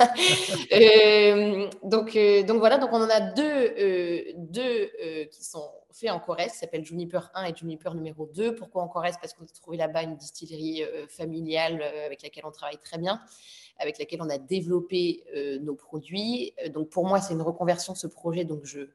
Euh, 0.73 1.67
donc, 1.91 2.17
euh, 2.17 2.43
donc 2.43 2.59
voilà, 2.59 2.79
donc 2.79 2.91
on 2.93 3.03
en 3.03 3.11
a 3.11 3.21
deux, 3.21 3.43
euh, 3.45 4.23
deux 4.37 4.91
qui 5.31 5.45
sont 5.45 5.71
faits 5.93 6.11
en 6.11 6.21
Corrèze, 6.21 6.53
qui 6.53 6.59
s'appellent 6.59 6.85
Juniper 6.85 7.31
1 7.35 7.45
et 7.45 7.55
Juniper 7.55 7.95
numéro 7.95 8.27
2. 8.27 8.55
Pourquoi 8.55 8.83
en 8.83 8.89
Corrèze? 8.89 9.17
Parce 9.21 9.35
qu'on 9.35 9.45
a 9.45 9.49
trouvé 9.49 9.77
là-bas 9.77 10.05
une 10.05 10.17
distillerie 10.17 10.83
familiale 11.09 11.83
avec 11.83 12.23
laquelle 12.23 12.45
on 12.47 12.53
travaille 12.53 12.79
très 12.79 12.97
bien, 12.97 13.21
avec 13.79 13.99
laquelle 13.99 14.23
on 14.23 14.31
a 14.31 14.39
développé 14.39 15.25
nos 15.61 15.75
produits. 15.75 16.55
Donc 16.73 16.89
pour 16.91 17.07
moi, 17.07 17.21
c'est 17.21 17.35
une 17.35 17.43
reconversion 17.43 17.95
ce 17.95 18.07
projet. 18.07 18.45
Donc 18.45 18.65
je 18.65 18.89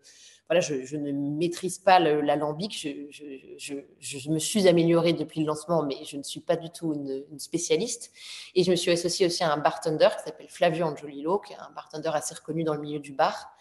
voilà, 0.47 0.61
je, 0.61 0.95
ne 0.95 1.11
maîtrise 1.11 1.79
pas 1.79 1.99
l'alambic. 1.99 2.77
Je, 2.77 3.81
je, 3.99 4.29
me 4.29 4.37
suis 4.37 4.67
améliorée 4.67 5.13
depuis 5.13 5.41
le 5.41 5.47
lancement, 5.47 5.83
mais 5.83 5.97
je 6.05 6.17
ne 6.17 6.23
suis 6.23 6.39
pas 6.39 6.55
du 6.55 6.69
tout 6.69 6.93
une, 6.93 7.39
spécialiste. 7.39 8.11
Et 8.53 8.63
je 8.63 8.69
me 8.69 8.75
suis 8.75 8.91
associée 8.91 9.25
aussi 9.25 9.43
à 9.43 9.51
un 9.51 9.57
bartender 9.57 10.09
qui 10.17 10.23
s'appelle 10.23 10.49
Flavio 10.49 10.85
Angiolillo, 10.85 11.39
qui 11.39 11.53
est 11.53 11.57
un 11.57 11.71
bartender 11.71 12.11
assez 12.13 12.35
reconnu 12.35 12.63
dans 12.63 12.75
le 12.75 12.81
milieu 12.81 12.99
du 12.99 13.11
bar. 13.11 13.55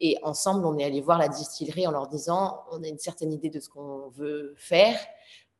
Et 0.00 0.16
ensemble, 0.22 0.64
on 0.64 0.78
est 0.78 0.84
allé 0.84 1.00
voir 1.00 1.18
la 1.18 1.28
distillerie 1.28 1.88
en 1.88 1.90
leur 1.90 2.06
disant, 2.06 2.62
on 2.70 2.84
a 2.84 2.86
une 2.86 2.98
certaine 2.98 3.32
idée 3.32 3.50
de 3.50 3.58
ce 3.58 3.68
qu'on 3.68 4.08
veut 4.10 4.54
faire. 4.56 4.96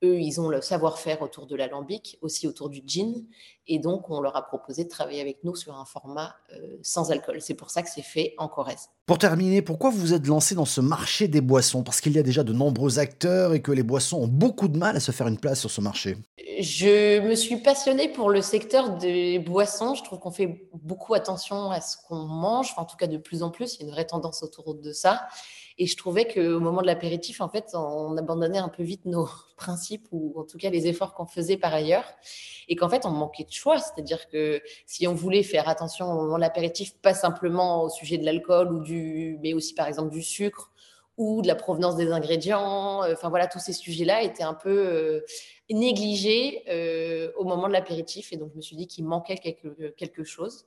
Eux, 0.05 0.21
ils 0.21 0.41
ont 0.41 0.49
le 0.49 0.61
savoir-faire 0.61 1.23
autour 1.23 1.47
de 1.47 1.57
l'alambic, 1.57 2.19
aussi 2.23 2.47
autour 2.47 2.69
du 2.69 2.83
gin. 2.87 3.27
Et 3.67 3.81
donc, 3.81 4.09
on 4.11 4.21
leur 4.21 4.37
a 4.37 4.47
proposé 4.47 4.85
de 4.85 4.89
travailler 4.89 5.21
avec 5.21 5.43
nous 5.43 5.57
sur 5.57 5.75
un 5.75 5.85
format 5.85 6.37
euh, 6.53 6.79
sans 6.83 7.11
alcool. 7.11 7.41
C'est 7.41 7.55
pour 7.55 7.71
ça 7.71 7.83
que 7.83 7.89
c'est 7.93 8.03
fait 8.03 8.35
en 8.39 8.49
Corrèze. 8.49 8.91
Pour 9.07 9.19
terminer, 9.19 9.61
pourquoi 9.61 9.91
vous 9.91 10.15
êtes 10.15 10.27
lancé 10.27 10.55
dans 10.55 10.65
ce 10.65 10.81
marché 10.81 11.27
des 11.27 11.41
boissons? 11.41 11.83
Parce 11.83 12.01
qu'il 12.01 12.13
y 12.13 12.19
a 12.19 12.23
déjà 12.23 12.45
de 12.45 12.53
nombreux 12.53 13.01
acteurs 13.01 13.55
et 13.55 13.61
que 13.61 13.73
les 13.73 13.83
boissons 13.83 14.19
ont 14.19 14.29
beaucoup 14.29 14.69
de 14.69 14.79
mal 14.79 14.97
à 14.97 15.01
se 15.01 15.11
faire 15.11 15.27
une 15.27 15.39
place 15.39 15.61
sur 15.61 15.71
ce 15.71 15.81
marché. 15.81 16.17
Je 16.61 17.21
me 17.21 17.35
suis 17.35 17.57
passionnée 17.57 18.09
pour 18.09 18.31
le 18.31 18.41
secteur 18.41 18.97
des 18.99 19.41
boissons. 19.41 19.95
Je 19.97 20.05
trouve 20.05 20.21
qu'on 20.21 20.31
fait 20.31 20.69
beaucoup 20.75 21.15
attention 21.15 21.71
à 21.71 21.81
ce 21.81 21.97
qu'on 22.07 22.23
mange, 22.23 22.73
en 22.77 22.85
tout 22.85 22.97
cas 22.97 23.09
de 23.09 23.17
plus 23.17 23.43
en 23.43 23.51
plus. 23.51 23.75
Il 23.75 23.81
y 23.81 23.83
a 23.83 23.87
une 23.87 23.93
vraie 23.93 24.07
tendance 24.07 24.43
autour 24.45 24.75
de 24.77 24.93
ça. 24.93 25.27
Et 25.81 25.87
je 25.87 25.97
trouvais 25.97 26.27
qu'au 26.27 26.59
moment 26.59 26.83
de 26.83 26.87
l'apéritif, 26.87 27.41
en 27.41 27.49
fait, 27.49 27.71
on 27.75 28.17
abandonnait 28.17 28.59
un 28.59 28.69
peu 28.69 28.83
vite 28.83 29.05
nos 29.05 29.29
principes 29.57 30.09
ou 30.11 30.35
en 30.37 30.45
tout 30.45 30.59
cas 30.59 30.71
les 30.71 30.89
efforts 30.89 31.15
qu'on 31.15 31.27
faisait 31.27 31.57
par 31.57 31.73
ailleurs. 31.73 32.05
Et 32.69 32.75
qu'en 32.75 32.89
fait, 32.89 33.07
on 33.07 33.11
manquait 33.11 33.45
de 33.45 33.53
choix. 33.53 33.79
C'est-à-dire 33.79 34.29
que 34.29 34.61
si 34.87 35.07
on 35.07 35.15
voulait 35.15 35.45
faire 35.45 35.69
attention 35.69 36.11
au 36.11 36.15
moment 36.15 36.37
de 36.37 36.41
l'apéritif, 36.41 36.97
pas 37.01 37.15
simplement 37.15 37.85
au 37.85 37.89
sujet 37.89 38.19
de 38.19 38.25
l'alcool 38.25 38.73
ou 38.73 38.81
du, 38.81 39.39
mais 39.41 39.55
aussi 39.55 39.75
par 39.75 39.87
exemple 39.87 40.11
du 40.11 40.23
sucre 40.23 40.73
ou 41.17 41.43
de 41.43 41.49
la 41.49 41.55
provenance 41.55 41.97
des 41.97 42.11
ingrédients. 42.11 43.03
Euh, 43.05 43.13
enfin 43.13 43.29
voilà, 43.29 43.47
tous 43.47 43.59
ces 43.59 43.73
sujets-là 43.73 44.23
étaient 44.23 44.45
un 44.45 44.55
peu 44.55 44.71
euh, 44.71 45.21
négligés 45.71 46.63
euh, 46.69 47.31
au 47.37 47.45
moment 47.45 47.69
de 47.69 47.73
l'apéritif. 47.73 48.33
Et 48.33 48.37
donc, 48.37 48.51
je 48.53 48.57
me 48.57 48.63
suis 48.63 48.77
dit 48.77 48.89
qu'il 48.89 49.05
manquait 49.05 49.37
quelque, 49.37 50.25
chose. 50.25 50.67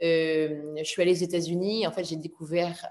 je 0.00 0.82
suis 0.84 1.02
allée 1.02 1.12
aux 1.12 1.24
États-Unis. 1.24 1.86
En 1.86 1.92
fait, 1.92 2.04
j'ai 2.04 2.16
découvert 2.16 2.88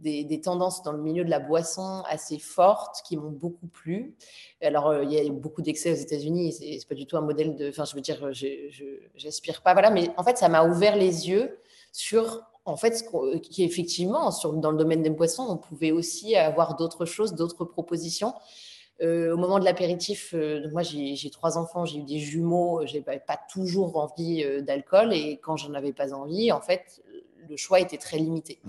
des, 0.00 0.40
tendances 0.40 0.82
dans 0.82 0.92
le 0.92 1.02
milieu 1.02 1.24
de 1.24 1.30
la 1.30 1.40
boisson 1.40 2.02
assez 2.08 2.38
fortes 2.38 3.02
qui 3.06 3.16
m'ont 3.16 3.30
beaucoup 3.30 3.66
plu. 3.66 4.14
Alors, 4.62 4.88
euh, 4.88 5.04
il 5.04 5.12
y 5.12 5.18
a 5.18 5.30
beaucoup 5.30 5.62
d'excès 5.62 5.92
aux 5.92 5.96
États-Unis, 6.02 6.52
c'est 6.52 6.88
pas 6.88 6.94
du 6.94 7.06
tout 7.06 7.16
un 7.16 7.22
modèle 7.22 7.56
de. 7.56 7.68
Enfin, 7.68 7.84
je 7.84 7.94
veux 7.94 8.00
dire, 8.00 8.30
j'aspire 9.14 9.62
pas. 9.62 9.72
Voilà, 9.72 9.90
mais 9.90 10.10
en 10.16 10.24
fait, 10.24 10.38
ça 10.38 10.48
m'a 10.48 10.64
ouvert 10.64 10.96
les 10.96 11.28
yeux 11.28 11.58
sur. 11.92 12.42
En 12.66 12.76
fait, 12.76 13.04
qui 13.42 13.64
effectivement, 13.64 14.30
sur, 14.30 14.52
dans 14.52 14.70
le 14.70 14.76
domaine 14.76 15.02
des 15.02 15.10
boissons, 15.10 15.46
on 15.48 15.56
pouvait 15.56 15.92
aussi 15.92 16.36
avoir 16.36 16.76
d'autres 16.76 17.06
choses, 17.06 17.34
d'autres 17.34 17.64
propositions. 17.64 18.34
Euh, 19.02 19.32
au 19.32 19.38
moment 19.38 19.58
de 19.58 19.64
l'apéritif, 19.64 20.34
euh, 20.34 20.68
moi 20.70 20.82
j'ai 20.82 21.30
trois 21.30 21.56
enfants, 21.56 21.86
j'ai 21.86 22.00
eu 22.00 22.02
des 22.02 22.18
jumeaux, 22.18 22.82
j'ai 22.84 23.00
pas, 23.00 23.18
pas 23.18 23.40
toujours 23.50 23.96
envie 23.96 24.44
d'alcool 24.62 25.14
et 25.14 25.40
quand 25.42 25.56
j'en 25.56 25.72
avais 25.72 25.94
pas 25.94 26.12
envie, 26.12 26.52
en 26.52 26.60
fait, 26.60 27.02
le 27.48 27.56
choix 27.56 27.80
était 27.80 27.98
très 27.98 28.18
limité. 28.18 28.60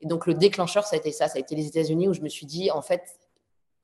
Et 0.00 0.06
donc, 0.06 0.26
le 0.26 0.34
déclencheur, 0.34 0.86
ça 0.86 0.96
a 0.96 0.98
été 0.98 1.12
ça. 1.12 1.28
Ça 1.28 1.36
a 1.36 1.40
été 1.40 1.54
les 1.54 1.66
États-Unis 1.66 2.08
où 2.08 2.14
je 2.14 2.20
me 2.20 2.28
suis 2.28 2.46
dit, 2.46 2.70
en 2.70 2.82
fait, 2.82 3.02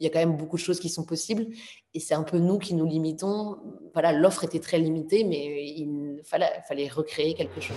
il 0.01 0.05
y 0.05 0.07
a 0.07 0.11
quand 0.11 0.19
même 0.19 0.37
beaucoup 0.37 0.57
de 0.57 0.63
choses 0.63 0.81
qui 0.81 0.89
sont 0.89 1.05
possibles. 1.05 1.47
Et 1.95 2.01
c'est 2.01 2.15
un 2.15 2.25
peu 2.25 2.39
nous 2.39 2.59
qui 2.59 2.75
nous 2.75 2.87
limitons. 2.87 3.59
Voilà, 3.93 4.13
l'offre 4.13 4.45
était 4.45 4.61
très 4.61 4.79
limitée, 4.79 5.25
mais 5.25 5.65
il 5.65 6.21
fallait, 6.25 6.63
fallait 6.67 6.89
recréer 6.89 7.35
quelque 7.35 7.61
chose. 7.61 7.77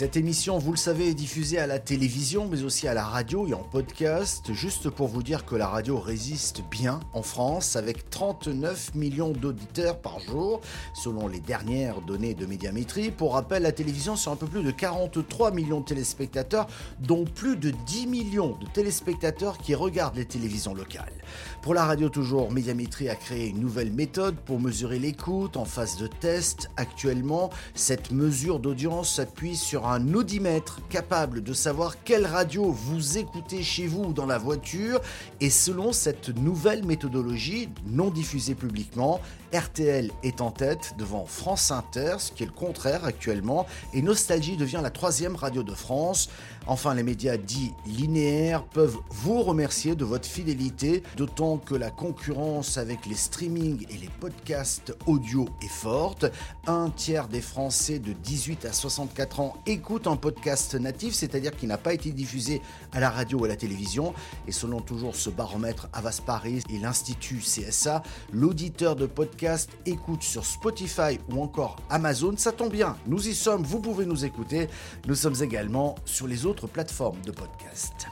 Cette 0.00 0.16
émission, 0.16 0.56
vous 0.56 0.70
le 0.70 0.78
savez, 0.78 1.10
est 1.10 1.14
diffusée 1.14 1.58
à 1.58 1.66
la 1.66 1.78
télévision, 1.78 2.48
mais 2.50 2.62
aussi 2.62 2.88
à 2.88 2.94
la 2.94 3.04
radio 3.04 3.46
et 3.46 3.52
en 3.52 3.62
podcast. 3.62 4.50
Juste 4.54 4.88
pour 4.88 5.08
vous 5.08 5.22
dire 5.22 5.44
que 5.44 5.54
la 5.54 5.66
radio 5.66 6.00
résiste 6.00 6.62
bien 6.70 7.00
en 7.12 7.20
France, 7.20 7.76
avec 7.76 8.08
39 8.08 8.94
millions 8.94 9.32
d'auditeurs 9.32 9.98
par 9.98 10.18
jour, 10.20 10.62
selon 10.94 11.28
les 11.28 11.40
dernières 11.40 12.00
données 12.00 12.32
de 12.32 12.46
médiamétrie. 12.46 13.10
Pour 13.10 13.34
rappel, 13.34 13.62
la 13.62 13.72
télévision, 13.72 14.16
c'est 14.16 14.30
un 14.30 14.36
peu 14.36 14.46
plus 14.46 14.62
de 14.62 14.70
43 14.70 15.50
millions 15.50 15.80
de 15.80 15.84
téléspectateurs, 15.84 16.66
dont 17.00 17.24
plus 17.24 17.58
de 17.58 17.70
10 17.70 18.06
millions 18.06 18.56
de 18.58 18.66
téléspectateurs 18.68 19.58
qui 19.58 19.74
regardent 19.74 20.16
les 20.16 20.24
télévisions 20.24 20.72
locales. 20.72 21.12
Pour 21.60 21.74
la 21.74 21.84
radio 21.84 22.08
toujours, 22.08 22.50
Médiamétrie 22.50 23.10
a 23.10 23.16
créé 23.16 23.48
une 23.48 23.60
nouvelle 23.60 23.92
méthode 23.92 24.36
pour 24.46 24.60
mesurer 24.60 24.98
l'écoute 24.98 25.58
en 25.58 25.66
phase 25.66 25.98
de 25.98 26.06
test. 26.06 26.70
Actuellement, 26.78 27.50
cette 27.74 28.12
mesure 28.12 28.60
d'audience 28.60 29.16
s'appuie 29.16 29.56
sur 29.56 29.86
un 29.86 29.89
audimètre 29.98 30.80
capable 30.88 31.42
de 31.42 31.52
savoir 31.52 32.02
quelle 32.04 32.26
radio 32.26 32.70
vous 32.70 33.18
écoutez 33.18 33.62
chez 33.62 33.86
vous 33.86 34.04
ou 34.04 34.12
dans 34.12 34.26
la 34.26 34.38
voiture. 34.38 35.00
Et 35.40 35.50
selon 35.50 35.92
cette 35.92 36.28
nouvelle 36.28 36.84
méthodologie, 36.84 37.68
non 37.86 38.10
diffusée 38.10 38.54
publiquement, 38.54 39.20
RTL 39.52 40.10
est 40.22 40.40
en 40.40 40.50
tête 40.50 40.94
devant 40.98 41.24
France 41.24 41.70
Inter, 41.70 42.16
ce 42.18 42.30
qui 42.32 42.42
est 42.42 42.46
le 42.46 42.52
contraire 42.52 43.04
actuellement, 43.04 43.66
et 43.92 44.02
Nostalgie 44.02 44.56
devient 44.56 44.80
la 44.82 44.90
troisième 44.90 45.34
radio 45.34 45.62
de 45.62 45.74
France. 45.74 46.28
Enfin, 46.66 46.94
les 46.94 47.02
médias 47.02 47.36
dits 47.36 47.72
linéaires 47.86 48.62
peuvent 48.64 48.98
vous 49.10 49.42
remercier 49.42 49.96
de 49.96 50.04
votre 50.04 50.28
fidélité, 50.28 51.02
d'autant 51.16 51.56
que 51.56 51.74
la 51.74 51.90
concurrence 51.90 52.78
avec 52.78 53.06
les 53.06 53.14
streamings 53.14 53.86
et 53.90 53.96
les 53.96 54.10
podcasts 54.20 54.94
audio 55.06 55.48
est 55.62 55.68
forte. 55.68 56.26
Un 56.66 56.90
tiers 56.90 57.26
des 57.26 57.40
Français 57.40 57.98
de 57.98 58.12
18 58.12 58.66
à 58.66 58.72
64 58.72 59.40
ans 59.40 59.54
écoutent 59.66 60.06
un 60.06 60.16
podcast 60.16 60.74
natif, 60.74 61.14
c'est-à-dire 61.14 61.56
qui 61.56 61.66
n'a 61.66 61.78
pas 61.78 61.94
été 61.94 62.12
diffusé 62.12 62.60
à 62.92 63.00
la 63.00 63.10
radio 63.10 63.38
ou 63.40 63.44
à 63.46 63.48
la 63.48 63.56
télévision. 63.56 64.14
Et 64.46 64.52
selon 64.52 64.80
toujours 64.80 65.16
ce 65.16 65.30
baromètre 65.30 65.88
Avas 65.92 66.20
Paris 66.24 66.62
et 66.68 66.78
l'Institut 66.78 67.38
CSA, 67.38 68.02
l'auditeur 68.32 68.94
de 68.94 69.06
podcast 69.06 69.39
écoute 69.86 70.22
sur 70.22 70.44
Spotify 70.44 71.18
ou 71.30 71.42
encore 71.42 71.76
Amazon. 71.88 72.34
Ça 72.36 72.52
tombe 72.52 72.72
bien, 72.72 72.96
nous 73.06 73.28
y 73.28 73.34
sommes, 73.34 73.62
vous 73.62 73.80
pouvez 73.80 74.04
nous 74.04 74.24
écouter. 74.24 74.68
Nous 75.06 75.14
sommes 75.14 75.36
également 75.40 75.94
sur 76.04 76.26
les 76.26 76.46
autres 76.46 76.66
plateformes 76.66 77.20
de 77.24 77.30
podcast. 77.30 78.08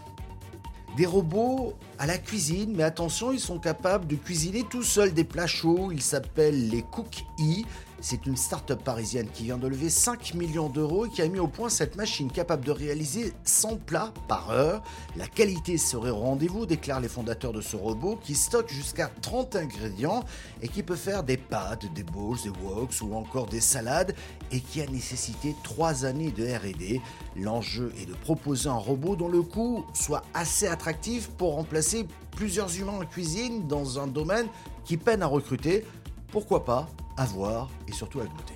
Des 0.97 1.07
robots 1.07 1.75
à 1.99 2.07
la 2.07 2.19
cuisine, 2.19 2.73
mais 2.75 2.83
attention, 2.83 3.31
ils 3.31 3.41
sont 3.41 3.59
capables 3.59 4.07
de 4.07 4.17
cuisiner 4.17 4.65
tout 4.65 4.83
seuls 4.83 5.13
des 5.13 5.25
plats 5.25 5.47
chauds. 5.47 5.93
Ils 5.93 6.03
s'appellent 6.03 6.71
les 6.71 6.83
Cook 6.83 7.25
E. 7.41 7.63
C'est 8.01 8.27
une 8.27 8.37
start-up 8.37 8.85
parisienne 8.85 9.27
qui 9.35 9.43
vient 9.43 9.59
de 9.59 9.67
lever 9.67 9.91
5 9.91 10.35
millions 10.35 10.69
d'euros 10.69 11.07
et 11.07 11.09
qui 11.09 11.21
a 11.21 11.27
mis 11.27 11.41
au 11.41 11.49
point 11.49 11.69
cette 11.69 11.97
machine 11.97 12.31
capable 12.31 12.65
de 12.65 12.71
réaliser 12.71 13.33
100 13.43 13.79
plats 13.79 14.15
par 14.29 14.51
heure. 14.51 14.85
La 15.17 15.27
qualité 15.27 15.79
serait 15.79 16.11
au 16.11 16.19
rendez-vous, 16.19 16.65
déclarent 16.65 17.01
les 17.01 17.09
fondateurs 17.09 17.53
de 17.53 17.61
ce 17.61 17.75
robot 17.75 18.17
qui 18.23 18.37
stocke 18.37 18.71
jusqu'à 18.71 19.11
30 19.21 19.57
ingrédients 19.57 20.23
et 20.63 20.69
qui 20.69 20.85
peut 20.85 20.95
faire 20.95 21.25
des 21.25 21.37
pâtes, 21.37 21.93
des 21.93 22.05
bowls, 22.05 22.39
des 22.45 22.51
woks 22.51 23.03
ou 23.03 23.17
encore 23.17 23.47
des 23.47 23.61
salades 23.61 24.15
et 24.53 24.61
qui 24.61 24.81
a 24.81 24.87
nécessité 24.87 25.57
3 25.65 26.05
années 26.05 26.31
de 26.31 26.45
RD. 26.45 27.03
L'enjeu 27.37 27.93
est 28.01 28.07
de 28.07 28.15
proposer 28.15 28.69
un 28.69 28.75
robot 28.75 29.17
dont 29.17 29.29
le 29.29 29.43
coût 29.43 29.85
soit 29.93 30.23
assez 30.35 30.69
attractif 30.69 31.31
pour 31.31 31.55
remplacer 31.55 32.07
plusieurs 32.31 32.79
humains 32.79 33.01
en 33.01 33.07
cuisine 33.07 33.67
dans 33.67 33.99
un 33.99 34.07
domaine 34.07 34.47
qui 34.85 34.97
peine 34.97 35.23
à 35.23 35.27
recruter. 35.27 35.85
Pourquoi 36.31 36.65
pas 36.65 36.89
à 37.19 37.25
voir 37.25 37.69
et 37.89 37.93
surtout 37.93 38.21
à 38.21 38.25
goûter. 38.25 38.55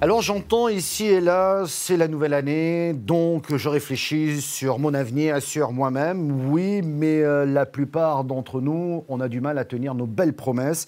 Alors 0.00 0.20
j'entends 0.20 0.68
ici 0.68 1.06
et 1.06 1.20
là, 1.22 1.64
c'est 1.66 1.96
la 1.96 2.08
nouvelle 2.08 2.34
année, 2.34 2.92
donc 2.92 3.56
je 3.56 3.70
réfléchis 3.70 4.42
sur 4.42 4.78
mon 4.78 4.92
avenir, 4.92 5.40
sur 5.40 5.72
moi-même. 5.72 6.50
Oui, 6.50 6.82
mais 6.82 7.22
euh, 7.22 7.46
la 7.46 7.64
plupart 7.64 8.24
d'entre 8.24 8.60
nous, 8.60 9.04
on 9.08 9.18
a 9.20 9.28
du 9.28 9.40
mal 9.40 9.56
à 9.56 9.64
tenir 9.64 9.94
nos 9.94 10.06
belles 10.06 10.34
promesses. 10.34 10.86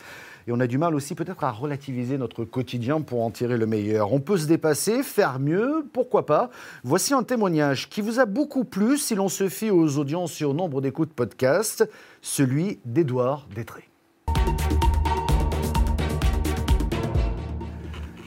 Et 0.48 0.52
on 0.52 0.60
a 0.60 0.68
du 0.68 0.78
mal 0.78 0.94
aussi 0.94 1.16
peut-être 1.16 1.42
à 1.42 1.50
relativiser 1.50 2.18
notre 2.18 2.44
quotidien 2.44 3.00
pour 3.00 3.24
en 3.24 3.32
tirer 3.32 3.56
le 3.56 3.66
meilleur. 3.66 4.12
On 4.12 4.20
peut 4.20 4.36
se 4.36 4.46
dépasser, 4.46 5.02
faire 5.02 5.40
mieux, 5.40 5.84
pourquoi 5.92 6.24
pas. 6.24 6.50
Voici 6.84 7.14
un 7.14 7.24
témoignage 7.24 7.88
qui 7.88 8.00
vous 8.00 8.20
a 8.20 8.26
beaucoup 8.26 8.64
plu 8.64 8.96
si 8.96 9.16
l'on 9.16 9.28
se 9.28 9.48
fie 9.48 9.70
aux 9.70 9.98
audiences 9.98 10.40
et 10.40 10.44
au 10.44 10.52
nombre 10.52 10.80
d'écoutes 10.80 11.12
podcast, 11.12 11.88
celui 12.22 12.78
d'Édouard 12.84 13.48
Détré. 13.52 13.88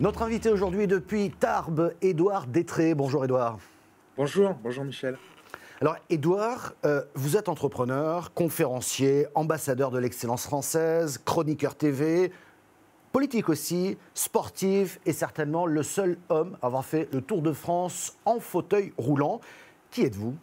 Notre 0.02 0.22
invité 0.22 0.50
aujourd'hui 0.50 0.88
depuis 0.88 1.30
Tarbes, 1.30 1.94
Édouard 2.02 2.48
Détré. 2.48 2.96
Bonjour 2.96 3.24
Édouard. 3.24 3.60
Bonjour, 4.18 4.56
bonjour 4.62 4.84
Michel. 4.84 5.18
Alors, 5.82 5.96
Édouard, 6.10 6.76
euh, 6.84 7.06
vous 7.16 7.38
êtes 7.38 7.48
entrepreneur, 7.48 8.34
conférencier, 8.34 9.28
ambassadeur 9.34 9.92
de 9.92 9.98
l'excellence 9.98 10.44
française, 10.44 11.20
chroniqueur 11.24 11.78
TV, 11.78 12.34
politique 13.14 13.48
aussi, 13.48 13.98
sportif 14.14 15.00
et 15.06 15.14
certainement 15.14 15.66
le 15.66 15.82
seul 15.82 16.18
homme 16.28 16.58
à 16.62 16.66
avoir 16.66 16.84
fait 16.84 17.08
le 17.14 17.22
Tour 17.22 17.42
de 17.42 17.54
France 17.54 18.18
en 18.26 18.42
fauteuil 18.42 18.92
roulant. 18.98 19.40
Qui 19.90 20.02
êtes-vous? 20.02 20.36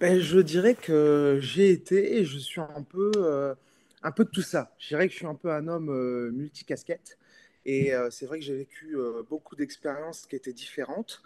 Ben, 0.00 0.18
Je 0.18 0.40
dirais 0.40 0.74
que 0.74 1.38
j'ai 1.40 1.70
été 1.70 2.16
et 2.16 2.24
je 2.24 2.36
suis 2.38 2.60
un 2.60 2.82
peu, 2.82 3.12
euh, 3.14 3.54
un 4.02 4.10
peu 4.10 4.24
de 4.24 4.30
tout 4.30 4.42
ça. 4.42 4.74
Je 4.80 4.88
dirais 4.88 5.06
que 5.06 5.12
je 5.12 5.18
suis 5.18 5.26
un 5.26 5.36
peu 5.36 5.52
un 5.52 5.68
homme 5.68 5.90
euh, 5.90 6.32
multicasquette. 6.32 7.16
Et 7.64 7.92
c'est 8.10 8.26
vrai 8.26 8.40
que 8.40 8.44
j'ai 8.44 8.56
vécu 8.56 8.94
beaucoup 9.30 9.56
d'expériences 9.56 10.26
qui 10.26 10.36
étaient 10.36 10.52
différentes, 10.52 11.22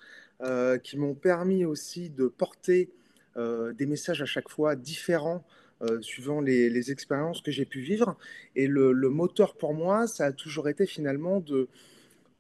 qui 0.85 0.97
m'ont 0.97 1.14
permis 1.14 1.64
aussi 1.64 2.11
de 2.11 2.28
porter 2.28 2.93
des 3.38 3.87
messages 3.87 4.21
à 4.21 4.26
chaque 4.26 4.49
fois 4.49 4.75
différents 4.75 5.45
euh, 5.80 6.00
suivant 6.00 6.40
les, 6.40 6.90
expériences 6.90 7.40
que 7.40 7.52
j'ai 7.52 7.64
pu 7.64 7.80
vivre. 7.80 8.16
Et 8.57 8.66
le, 8.66 8.92
moteur 9.11 9.54
pour 9.54 9.75
moi, 9.75 10.09
ça 10.09 10.26
a 10.26 10.33
toujours 10.33 10.68
été 10.68 10.87
finalement 10.87 11.38
de, 11.38 11.68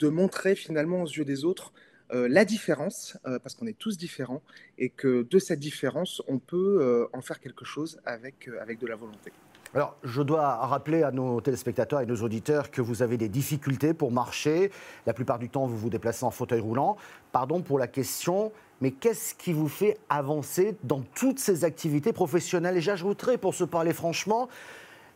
de 0.00 0.08
montrer 0.08 0.56
finalement 0.56 1.02
aux 1.02 1.06
yeux 1.06 1.24
des 1.24 1.44
autres 1.44 1.72
euh, 2.10 2.26
la 2.28 2.44
différence, 2.44 3.16
parce 3.22 3.54
qu'on 3.54 3.66
est 3.68 3.78
tous 3.78 3.96
différents, 3.96 4.42
et 4.76 4.88
que 4.88 5.22
de 5.22 5.38
cette 5.38 5.60
différence, 5.60 6.20
on 6.26 6.38
peut 6.38 7.08
en 7.12 7.20
faire 7.20 7.38
quelque 7.38 7.64
chose 7.64 8.00
avec, 8.04 8.48
avec 8.60 8.80
de 8.80 8.86
la 8.88 8.96
volonté. 8.96 9.30
Alors, 9.74 9.96
je 10.02 10.22
dois 10.22 10.56
rappeler 10.56 11.02
à 11.02 11.12
nos 11.12 11.40
téléspectateurs 11.40 12.00
et 12.00 12.06
nos 12.06 12.22
auditeurs 12.22 12.70
que 12.70 12.80
vous 12.80 13.02
avez 13.02 13.18
des 13.18 13.28
difficultés 13.28 13.92
pour 13.92 14.10
marcher. 14.10 14.72
La 15.06 15.12
plupart 15.12 15.38
du 15.38 15.50
temps, 15.50 15.66
vous 15.66 15.76
vous 15.76 15.90
déplacez 15.90 16.24
en 16.24 16.30
fauteuil 16.30 16.60
roulant. 16.60 16.96
Pardon 17.32 17.60
pour 17.60 17.78
la 17.78 17.86
question, 17.86 18.50
mais 18.80 18.90
qu'est-ce 18.90 19.34
qui 19.34 19.52
vous 19.52 19.68
fait 19.68 19.98
avancer 20.08 20.76
dans 20.84 21.02
toutes 21.14 21.38
ces 21.38 21.64
activités 21.64 22.12
professionnelles? 22.12 22.76
Et 22.76 22.80
j'ajouterais, 22.80 23.38
pour 23.38 23.54
se 23.54 23.64
parler 23.64 23.92
franchement, 23.92 24.48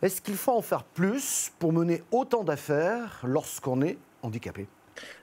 est-ce 0.02 0.20
qu'il 0.20 0.34
faut 0.34 0.52
en 0.52 0.62
faire 0.62 0.84
plus 0.84 1.52
pour 1.58 1.72
mener 1.72 2.02
autant 2.10 2.44
d'affaires 2.44 3.22
lorsqu'on 3.24 3.82
est 3.82 3.98
handicapé? 4.22 4.66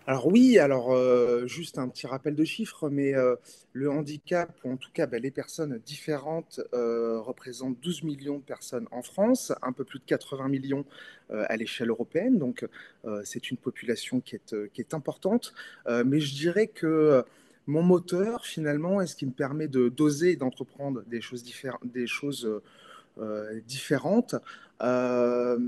Alors 0.08 0.28
oui, 0.28 0.58
alors 0.58 0.92
euh, 0.92 1.46
juste 1.46 1.78
un 1.78 1.88
petit 1.90 2.08
rappel 2.08 2.36
de 2.36 2.44
chiffres, 2.44 2.90
mais 2.90 3.14
euh, 3.14 3.36
le 3.74 3.92
handicap, 3.92 4.52
ou 4.64 4.72
en 4.72 4.78
tout 4.78 4.90
cas 4.92 5.06
ben, 5.06 5.22
les 5.22 5.32
personnes 5.32 5.80
différentes, 5.86 6.62
euh, 6.74 7.20
représentent 7.20 7.80
12 7.82 8.04
millions 8.04 8.38
de 8.38 8.44
personnes 8.44 8.88
en 8.92 9.02
France, 9.02 9.54
un 9.62 9.72
peu 9.72 9.84
plus 9.84 10.00
de 10.00 10.06
80 10.06 10.48
millions 10.48 10.86
à 11.32 11.58
l'échelle 11.58 11.90
européenne, 11.90 12.40
donc 12.40 12.66
c'est 13.24 13.52
une 13.52 13.58
population 13.58 14.20
qui 14.20 14.36
est, 14.36 14.56
qui 14.74 14.82
est 14.82 14.96
importante. 14.96 15.54
mais 15.88 16.20
je 16.20 16.34
dirais 16.34 16.66
que 16.66 17.24
mon 17.70 17.84
moteur, 17.84 18.46
finalement, 18.46 19.00
est 19.00 19.06
ce 19.06 19.16
qui 19.16 19.28
me 19.28 19.32
permet 19.32 19.68
de 19.68 19.90
doser, 19.90 20.36
d'entreprendre 20.36 21.04
des 21.06 21.22
choses, 21.22 21.44
des 21.84 22.08
choses 22.08 22.62
euh, 23.20 23.60
différentes. 23.68 24.36
Euh, 24.82 25.60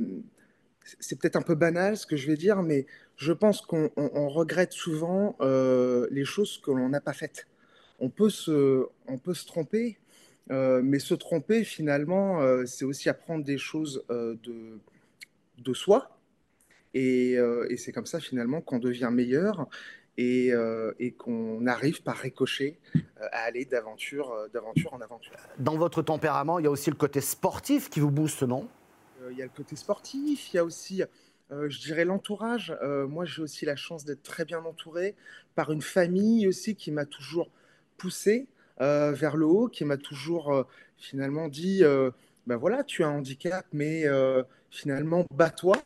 c'est 1.00 1.20
peut-être 1.20 1.36
un 1.36 1.44
peu 1.44 1.54
banal 1.54 1.96
ce 1.98 2.08
que 2.08 2.18
je 2.18 2.26
vais 2.26 2.38
dire, 2.38 2.64
mais 2.64 2.88
je 3.18 3.32
pense 3.34 3.62
qu'on 3.62 3.90
regrette 4.30 4.74
souvent 4.74 5.38
les 5.40 6.26
choses 6.26 6.60
que 6.60 6.72
l'on 6.72 6.90
n'a 6.90 7.02
pas 7.02 7.14
faites. 7.14 7.46
On 8.00 8.10
peut 8.10 8.32
se, 8.32 8.88
on 9.08 9.20
peut 9.20 9.36
se 9.36 9.46
tromper, 9.46 10.00
mais 10.50 10.98
se 10.98 11.14
tromper, 11.14 11.64
finalement, 11.64 12.42
c'est 12.66 12.84
aussi 12.84 13.10
apprendre 13.10 13.46
des 13.46 13.60
choses 13.60 14.04
de, 14.10 14.80
de 15.60 15.74
soi. 15.74 16.18
Et, 16.96 17.34
et 17.70 17.78
c'est 17.78 17.92
comme 17.92 18.08
ça, 18.08 18.20
finalement, 18.20 18.60
qu'on 18.60 18.80
devient 18.80 19.12
meilleur 19.14 19.70
et, 20.18 20.52
et 21.00 21.12
qu'on 21.12 21.66
arrive 21.68 22.04
par 22.04 22.18
ricochet 22.18 22.80
à 23.20 23.44
aller 23.44 23.66
d'aventure, 23.66 24.36
d'aventure 24.54 24.94
en 24.94 25.02
aventure. 25.02 25.34
Dans 25.58 25.78
votre 25.78 26.02
tempérament, 26.02 26.60
il 26.60 26.64
y 26.66 26.68
a 26.68 26.72
aussi 26.72 26.90
le 26.90 26.96
côté 26.96 27.22
sportif 27.22 27.90
qui 27.90 28.00
vous 28.00 28.12
booste, 28.12 28.44
non? 28.44 28.68
Il 29.30 29.38
y 29.38 29.42
a 29.42 29.46
le 29.46 29.52
côté 29.56 29.76
sportif, 29.76 30.54
il 30.54 30.56
y 30.58 30.60
a 30.60 30.66
aussi, 30.66 31.04
je 31.50 31.80
dirais, 31.80 32.06
l'entourage. 32.06 32.76
moi, 33.08 33.26
j'ai 33.26 33.42
aussi 33.42 33.66
la 33.66 33.76
chance 33.76 34.04
d'être 34.06 34.24
très 34.24 34.46
bien 34.46 34.64
entouré 34.66 35.16
par 35.56 35.72
une 35.72 35.82
famille 35.82 36.48
aussi 36.48 36.76
qui 36.76 36.92
m'a 36.92 37.06
toujours 37.06 37.50
poussé 37.98 38.48
vers 38.80 39.38
le 39.38 39.46
haut, 39.46 39.68
qui 39.68 39.86
m'a 39.86 39.98
toujours 39.98 40.66
finalement 40.98 41.48
dit, 41.48 41.84
ben 42.48 42.58
voilà, 42.58 42.84
tu 42.84 43.04
as 43.04 43.08
un 43.08 43.18
handicap, 43.18 43.66
mais 43.74 44.06
finalement, 44.70 45.26
bats-toi. 45.34 45.78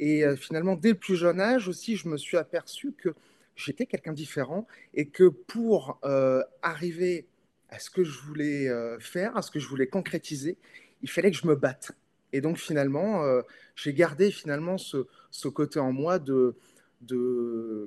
Et 0.00 0.24
finalement, 0.36 0.76
dès 0.76 0.90
le 0.90 0.94
plus 0.94 1.16
jeune 1.16 1.40
âge 1.40 1.68
aussi, 1.68 1.96
je 1.96 2.08
me 2.08 2.16
suis 2.16 2.36
aperçu 2.36 2.92
que 2.92 3.10
j'étais 3.58 3.86
quelqu'un 3.86 4.12
différent 4.12 4.66
et 4.94 5.08
que 5.08 5.24
pour 5.28 5.98
euh, 6.04 6.42
arriver 6.62 7.26
à 7.68 7.78
ce 7.78 7.90
que 7.90 8.04
je 8.04 8.18
voulais 8.20 8.68
euh, 8.68 8.98
faire, 9.00 9.36
à 9.36 9.42
ce 9.42 9.50
que 9.50 9.58
je 9.58 9.68
voulais 9.68 9.88
concrétiser, 9.88 10.56
il 11.02 11.10
fallait 11.10 11.30
que 11.30 11.36
je 11.36 11.46
me 11.46 11.56
batte. 11.56 11.92
Et 12.32 12.40
donc 12.40 12.56
finalement, 12.56 13.24
euh, 13.24 13.42
j'ai 13.74 13.92
gardé 13.92 14.30
finalement 14.30 14.78
ce, 14.78 15.04
côté 15.48 15.80
en 15.80 15.92
moi 15.92 16.18
de, 16.18 16.56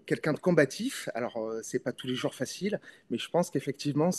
quelqu'un 0.06 0.34
de 0.34 0.40
combatif. 0.40 1.10
Alors 1.16 1.52
c'est 1.64 1.80
pas 1.80 1.94
tous 1.94 2.08
les 2.08 2.16
jours 2.16 2.36
facile, 2.36 2.80
mais 3.10 3.18
je 3.18 3.30
pense 3.30 3.50
qu'effectivement 3.50 4.10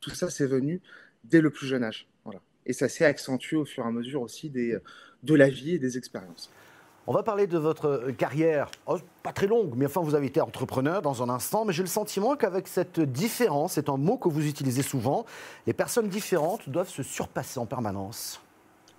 tout 0.00 0.10
ça 0.10 0.30
c'est 0.30 0.46
venu 0.46 0.80
dès 1.24 1.40
le 1.40 1.50
plus 1.50 1.66
jeune 1.66 1.84
âge. 1.84 2.06
Voilà. 2.24 2.40
Et 2.66 2.72
ça 2.72 2.88
s'est 2.88 3.04
accentué 3.04 3.56
au 3.56 3.64
fur 3.64 3.84
et 3.84 3.86
à 3.86 3.90
mesure 3.90 4.20
aussi 4.20 4.50
de 4.50 5.34
la 5.34 5.48
vie 5.48 5.74
et 5.74 5.78
des 5.78 5.96
expériences. 5.96 6.50
On 7.08 7.12
va 7.12 7.24
parler 7.24 7.48
de 7.48 7.58
votre 7.58 7.86
euh, 7.86 8.12
carrière, 8.12 8.70
oh, 8.86 8.96
pas 9.24 9.32
très 9.32 9.48
longue, 9.48 9.74
mais 9.76 9.86
enfin 9.86 10.02
vous 10.02 10.14
avez 10.14 10.28
été 10.28 10.40
entrepreneur 10.40 11.02
dans 11.02 11.20
un 11.20 11.28
instant, 11.28 11.64
mais 11.64 11.72
j'ai 11.72 11.82
le 11.82 11.88
sentiment 11.88 12.36
qu'avec 12.36 12.68
cette 12.68 13.00
différence, 13.00 13.72
c'est 13.72 13.88
un 13.88 13.96
mot 13.96 14.16
que 14.16 14.28
vous 14.28 14.46
utilisez 14.46 14.82
souvent, 14.82 15.26
les 15.66 15.72
personnes 15.72 16.08
différentes 16.08 16.68
doivent 16.68 16.88
se 16.88 17.02
surpasser 17.02 17.58
en 17.58 17.66
permanence. 17.66 18.40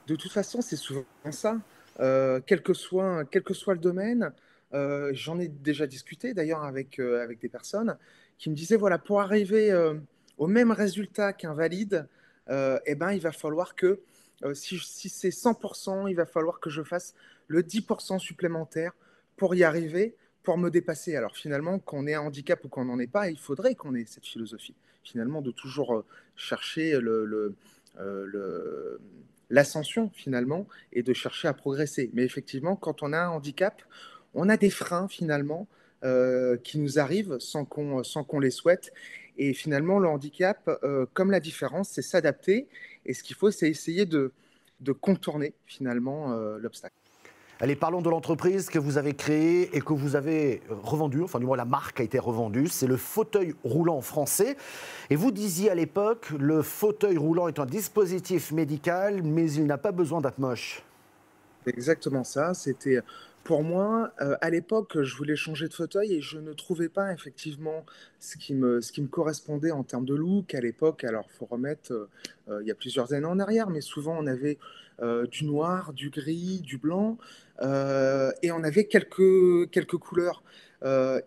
De 0.07 0.17
toute 0.17 0.33
façon, 0.33 0.61
c'est 0.61 0.75
souvent 0.75 1.05
ça. 1.31 1.55
Euh, 2.01 2.41
quel, 2.45 2.61
que 2.61 2.73
soit, 2.73 3.23
quel 3.31 3.41
que 3.41 3.53
soit 3.53 3.73
le 3.73 3.79
domaine, 3.79 4.33
euh, 4.73 5.11
j'en 5.13 5.39
ai 5.39 5.47
déjà 5.47 5.87
discuté 5.87 6.33
d'ailleurs 6.33 6.63
avec, 6.63 6.99
avec 6.99 7.39
des 7.39 7.47
personnes 7.47 7.97
qui 8.37 8.49
me 8.49 8.55
disaient, 8.55 8.75
voilà, 8.75 8.97
pour 8.97 9.21
arriver 9.21 9.71
au 10.37 10.47
même 10.47 10.71
résultat 10.71 11.31
qu'un 11.31 11.53
valide, 11.53 12.05
eh 12.49 12.95
ben, 12.95 13.11
il 13.11 13.21
va 13.21 13.31
falloir 13.31 13.75
que, 13.75 14.01
si, 14.53 14.79
si 14.79 15.09
c'est 15.09 15.29
100%, 15.29 16.09
il 16.09 16.15
va 16.15 16.25
falloir 16.25 16.59
que 16.59 16.69
je 16.69 16.83
fasse 16.83 17.13
le 17.47 17.61
10% 17.61 18.19
supplémentaire 18.19 18.93
pour 19.37 19.55
y 19.55 19.63
arriver, 19.63 20.15
pour 20.43 20.57
me 20.57 20.69
dépasser. 20.69 21.15
Alors 21.15 21.35
finalement, 21.35 21.79
qu'on 21.79 22.05
ait 22.07 22.13
un 22.13 22.21
handicap 22.21 22.63
ou 22.63 22.67
qu'on 22.67 22.85
n'en 22.85 22.99
ait 22.99 23.07
pas, 23.07 23.29
il 23.29 23.39
faudrait 23.39 23.75
qu'on 23.75 23.95
ait 23.95 24.05
cette 24.05 24.25
philosophie, 24.25 24.75
finalement, 25.03 25.41
de 25.41 25.51
toujours 25.51 25.95
euh, 25.95 26.05
chercher 26.35 26.93
euh, 26.93 27.55
l'ascension 29.49 30.09
finalement 30.13 30.67
et 30.91 31.03
de 31.03 31.13
chercher 31.13 31.47
à 31.47 31.53
progresser. 31.53 32.09
Mais 32.13 32.23
effectivement, 32.23 32.75
quand 32.75 33.03
on 33.03 33.13
a 33.13 33.19
un 33.19 33.29
handicap, 33.29 33.81
on 34.33 34.49
a 34.49 34.57
des 34.57 34.69
freins 34.69 35.07
finalement 35.07 35.67
euh, 36.03 36.57
qui 36.57 36.79
nous 36.79 36.99
arrivent 36.99 37.37
sans 37.39 37.65
qu'on 37.65 38.39
les 38.39 38.51
souhaite. 38.51 38.91
Et 39.37 39.53
finalement, 39.53 39.99
le 39.99 40.07
handicap, 40.07 40.69
comme 41.13 41.31
la 41.31 41.39
différence, 41.39 41.89
c'est 41.89 42.01
s'adapter. 42.01 42.67
Et 43.05 43.13
ce 43.13 43.23
qu'il 43.23 43.35
faut, 43.35 43.51
c'est 43.51 43.69
essayer 43.69 44.05
de, 44.05 44.31
de 44.79 44.91
contourner 44.91 45.53
finalement 45.65 46.35
l'obstacle. 46.57 46.95
Allez, 47.59 47.75
parlons 47.75 48.01
de 48.01 48.09
l'entreprise 48.09 48.69
que 48.69 48.79
vous 48.79 48.97
avez 48.97 49.13
créée 49.13 49.73
et 49.73 49.79
que 49.79 49.93
vous 49.93 50.15
avez 50.17 50.61
revendue, 50.69 51.21
enfin 51.21 51.39
du 51.39 51.45
moins 51.45 51.55
la 51.55 51.63
marque 51.63 52.01
a 52.01 52.03
été 52.03 52.19
revendue, 52.19 52.67
c'est 52.67 52.87
le 52.87 52.97
fauteuil 52.97 53.53
roulant 53.63 54.01
français. 54.01 54.57
Et 55.09 55.15
vous 55.15 55.31
disiez 55.31 55.69
à 55.69 55.75
l'époque, 55.75 56.31
le 56.31 56.61
fauteuil 56.61 57.15
roulant 57.15 57.47
est 57.47 57.59
un 57.59 57.65
dispositif 57.65 58.51
médical, 58.51 59.21
mais 59.23 59.49
il 59.49 59.65
n'a 59.65 59.77
pas 59.77 59.93
besoin 59.93 60.19
d'être 60.19 60.39
moche. 60.39 60.83
Exactement 61.65 62.25
ça, 62.25 62.53
c'était 62.53 62.99
pour 63.43 63.63
moi, 63.63 64.13
euh, 64.21 64.37
à 64.41 64.49
l'époque, 64.49 65.01
je 65.03 65.15
voulais 65.15 65.35
changer 65.35 65.67
de 65.67 65.73
fauteuil 65.73 66.13
et 66.13 66.21
je 66.21 66.37
ne 66.37 66.53
trouvais 66.53 66.87
pas 66.87 67.11
effectivement 67.11 67.85
ce 68.19 68.37
qui 68.37 68.53
me, 68.53 68.79
correspondait 69.07 69.71
en 69.71 69.83
termes 69.83 70.05
de 70.05 70.15
look 70.15 70.55
à 70.55 70.61
l'époque. 70.61 71.03
Alors, 71.03 71.25
il 71.29 71.37
faut 71.37 71.45
remettre, 71.45 71.91
euh, 71.91 72.09
euh, 72.47 72.61
il 72.61 72.67
y 72.67 72.71
a 72.71 72.75
plusieurs 72.75 73.13
années 73.13 73.25
en 73.25 73.39
arrière, 73.39 73.69
mais 73.69 73.81
souvent 73.81 74.17
on 74.17 74.27
avait 74.27 74.57
du 75.31 75.43
noir, 75.43 75.91
du 75.91 76.11
gris, 76.11 76.61
du 76.61 76.77
blanc, 76.77 77.17
et 77.61 78.51
on 78.51 78.63
avait 78.63 78.85
quelques, 78.85 79.69
quelques 79.71 79.97
couleurs. 79.97 80.43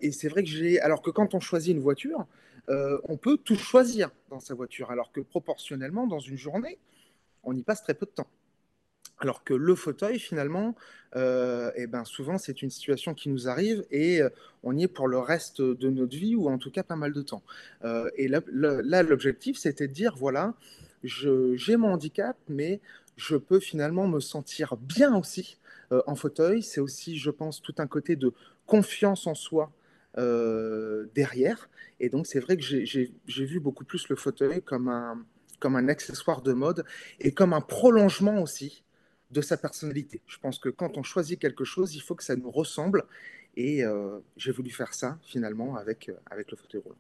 et 0.01 0.13
c'est 0.13 0.29
vrai 0.29 0.45
que 0.45 0.49
j'ai. 0.49 0.81
Alors 0.81 1.03
que 1.03 1.11
quand 1.11 1.35
on 1.35 1.41
choisit 1.41 1.75
une 1.75 1.83
voiture, 1.83 2.27
on 2.69 3.17
peut 3.19 3.37
tout 3.37 3.57
choisir 3.57 4.11
dans 4.31 4.41
sa 4.41 4.55
voiture, 4.55 4.91
alors 4.91 5.13
que 5.13 5.21
proportionnellement, 5.21 6.07
dans 6.07 6.21
une 6.21 6.39
journée, 6.39 6.79
on 7.43 7.55
y 7.55 7.63
passe 7.63 7.83
très 7.83 7.95
peu 7.95 8.07
de 8.07 8.13
temps. 8.13 8.29
Alors 9.19 9.45
que 9.45 9.55
le 9.55 9.75
fauteuil, 9.75 10.19
finalement, 10.19 10.75
euh, 11.17 11.71
eh 11.77 11.87
ben 11.87 12.05
souvent, 12.05 12.37
c'est 12.37 12.61
une 12.63 12.71
situation 12.71 13.15
qui 13.15 13.31
nous 13.31 13.49
arrive 13.49 13.85
et 13.91 14.21
euh, 14.21 14.29
on 14.63 14.77
y 14.77 14.83
est 14.85 14.89
pour 14.89 15.09
le 15.09 15.19
reste 15.19 15.63
de 15.63 15.89
notre 15.89 16.17
vie 16.17 16.37
ou 16.37 16.49
en 16.49 16.59
tout 16.59 16.71
cas 16.71 16.83
pas 16.83 16.97
mal 16.97 17.13
de 17.13 17.23
temps. 17.23 17.43
Euh, 17.85 18.11
et 18.17 18.29
là, 18.29 18.43
l'objectif, 19.03 19.57
c'était 19.57 19.89
de 19.89 19.93
dire, 19.93 20.15
voilà, 20.17 20.55
j'ai 21.03 21.77
mon 21.77 21.93
handicap, 21.93 22.37
mais 22.49 22.81
je 23.17 23.37
peux 23.37 23.61
finalement 23.61 24.07
me 24.07 24.21
sentir 24.21 24.77
bien 24.77 25.17
aussi 25.17 25.59
en 25.91 26.17
fauteuil. 26.17 26.63
C'est 26.63 26.81
aussi, 26.81 27.17
je 27.17 27.31
pense, 27.31 27.63
tout 27.63 27.75
un 27.79 27.87
côté 27.87 28.17
de 28.17 28.33
confiance 28.67 29.27
en 29.27 29.35
soi 29.35 29.73
derrière. 31.15 31.71
Et 32.01 32.11
donc, 32.11 32.27
c'est 32.27 32.41
vrai 32.41 32.57
que 32.57 32.63
j'ai 32.63 33.15
vu 33.27 33.61
beaucoup 33.61 33.85
plus 33.85 34.09
le 34.09 34.17
fauteuil 34.17 34.61
comme 34.63 34.89
un, 34.89 35.25
comme 35.61 35.77
un 35.77 35.89
accessoire 35.89 36.43
de 36.43 36.53
mode 36.53 36.85
et 37.21 37.33
comme 37.33 37.53
un 37.53 37.61
prolongement 37.61 38.43
aussi 38.43 38.83
de 39.31 39.41
sa 39.41 39.57
personnalité. 39.57 40.21
Je 40.27 40.39
pense 40.39 40.59
que 40.59 40.69
quand 40.69 40.99
on 40.99 41.03
choisit 41.03 41.39
quelque 41.39 41.65
chose, 41.65 41.95
il 41.95 42.01
faut 42.01 42.15
que 42.15 42.25
ça 42.25 42.37
nous 42.37 42.51
ressemble. 42.51 43.05
Et 43.57 43.85
euh, 43.85 44.19
j'ai 44.37 44.53
voulu 44.53 44.71
faire 44.71 44.95
ça 44.95 45.19
finalement 45.23 45.77
avec, 45.77 46.09
euh, 46.09 46.15
avec 46.31 46.51
le 46.51 46.57
fauteuil 46.57 46.83
roulant. 46.83 46.97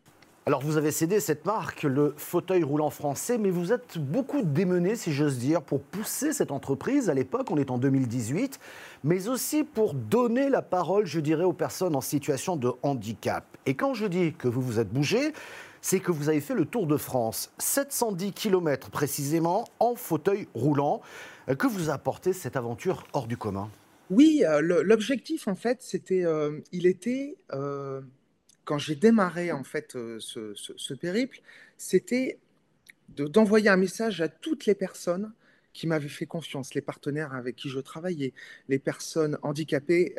Alors 0.48 0.62
vous 0.62 0.76
avez 0.76 0.92
cédé 0.92 1.18
cette 1.18 1.44
marque, 1.44 1.82
le 1.82 2.14
fauteuil 2.16 2.62
roulant 2.62 2.90
français, 2.90 3.36
mais 3.36 3.50
vous 3.50 3.72
êtes 3.72 3.98
beaucoup 3.98 4.42
démené, 4.42 4.94
si 4.94 5.12
j'ose 5.12 5.38
dire, 5.38 5.60
pour 5.60 5.82
pousser 5.82 6.32
cette 6.32 6.52
entreprise. 6.52 7.10
À 7.10 7.14
l'époque, 7.14 7.50
on 7.50 7.56
est 7.56 7.68
en 7.68 7.78
2018, 7.78 8.60
mais 9.02 9.26
aussi 9.26 9.64
pour 9.64 9.92
donner 9.92 10.48
la 10.48 10.62
parole, 10.62 11.04
je 11.04 11.18
dirais, 11.18 11.42
aux 11.42 11.52
personnes 11.52 11.96
en 11.96 12.00
situation 12.00 12.54
de 12.54 12.70
handicap. 12.82 13.44
Et 13.66 13.74
quand 13.74 13.92
je 13.92 14.06
dis 14.06 14.34
que 14.34 14.46
vous 14.46 14.60
vous 14.60 14.78
êtes 14.78 14.88
bougé, 14.88 15.32
c'est 15.80 15.98
que 15.98 16.12
vous 16.12 16.28
avez 16.28 16.40
fait 16.40 16.54
le 16.54 16.64
Tour 16.64 16.86
de 16.86 16.96
France, 16.96 17.50
710 17.58 18.32
km 18.32 18.90
précisément, 18.90 19.64
en 19.80 19.96
fauteuil 19.96 20.46
roulant. 20.54 21.00
Euh, 21.48 21.54
que 21.54 21.66
vous 21.66 21.90
apportez 21.90 22.32
cette 22.32 22.56
aventure 22.56 23.06
hors 23.12 23.26
du 23.26 23.36
commun? 23.36 23.70
Oui, 24.10 24.44
euh, 24.44 24.60
l'objectif 24.60 25.48
en 25.48 25.54
fait, 25.54 25.82
c'était, 25.82 26.24
euh, 26.24 26.60
il 26.72 26.86
était 26.86 27.36
quand 28.64 28.78
j'ai 28.78 28.96
démarré 28.96 29.52
en 29.52 29.62
fait 29.62 29.92
ce, 30.18 30.94
périple, 30.94 31.40
c'était 31.76 32.38
d'envoyer 33.08 33.68
un 33.68 33.76
message 33.76 34.20
à 34.20 34.28
toutes 34.28 34.66
les 34.66 34.74
personnes 34.74 35.32
qui 35.72 35.86
m'avaient 35.86 36.08
fait 36.08 36.26
confiance, 36.26 36.74
les 36.74 36.80
partenaires 36.80 37.32
avec 37.34 37.54
qui 37.54 37.68
je 37.68 37.78
travaillais, 37.78 38.32
les 38.68 38.80
personnes 38.80 39.38
handicapées 39.42 40.16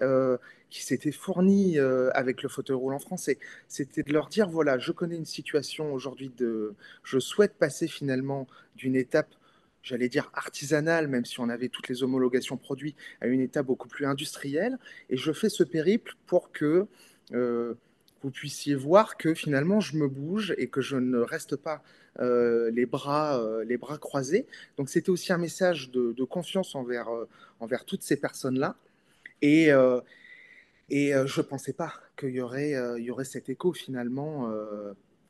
qui 0.69 0.81
s'étaient 0.81 1.11
fournies 1.11 1.77
avec 2.13 2.41
le 2.41 2.47
fauteuil 2.47 2.77
roulant 2.77 2.99
français. 2.99 3.37
C'était 3.67 4.03
de 4.03 4.13
leur 4.13 4.29
dire 4.29 4.47
voilà, 4.47 4.77
je 4.77 4.93
connais 4.93 5.17
une 5.17 5.25
situation 5.25 5.91
aujourd'hui 5.91 6.31
de, 6.37 6.73
je 7.03 7.19
souhaite 7.19 7.55
passer 7.55 7.89
finalement 7.89 8.47
d'une 8.77 8.95
étape 8.95 9.35
j'allais 9.87 10.09
dire 10.09 10.29
artisanale, 10.33 11.07
même 11.07 11.25
si 11.25 11.39
on 11.39 11.49
avait 11.49 11.69
toutes 11.69 11.87
les 11.87 12.03
homologations 12.03 12.57
produits, 12.57 12.95
à 13.21 13.27
une 13.27 13.39
étape 13.39 13.65
beaucoup 13.65 13.87
plus 13.87 14.05
industrielle. 14.05 14.77
Et 15.09 15.17
je 15.17 15.31
fais 15.31 15.49
ce 15.49 15.63
périple 15.63 16.15
pour 16.25 16.51
que 16.51 16.87
euh, 17.33 17.73
vous 18.21 18.31
puissiez 18.31 18.75
voir 18.75 19.15
que 19.15 19.33
finalement 19.33 19.79
je 19.79 19.95
me 19.95 20.07
bouge 20.07 20.53
et 20.57 20.67
que 20.67 20.81
je 20.81 20.97
ne 20.97 21.19
reste 21.19 21.55
pas 21.55 21.83
euh, 22.19 22.71
les, 22.71 22.85
bras, 22.85 23.39
euh, 23.39 23.63
les 23.63 23.77
bras 23.77 23.97
croisés. 23.97 24.45
Donc 24.77 24.89
c'était 24.89 25.09
aussi 25.09 25.31
un 25.31 25.37
message 25.37 25.91
de, 25.91 26.23
confiance 26.23 26.75
envers, 26.75 27.07
envers 27.59 27.85
toutes 27.85 28.03
ces 28.03 28.17
personnes-là. 28.17 28.75
Et, 29.41 29.67
et 30.89 31.11
je 31.11 31.41
ne 31.41 31.45
pensais 31.45 31.73
pas 31.73 31.93
qu'il 32.17 32.31
y, 32.31 32.41
aurait, 32.41 32.73
y 32.99 33.11
aurait 33.11 33.23
cet 33.23 33.49
écho 33.49 33.71
finalement 33.71 34.51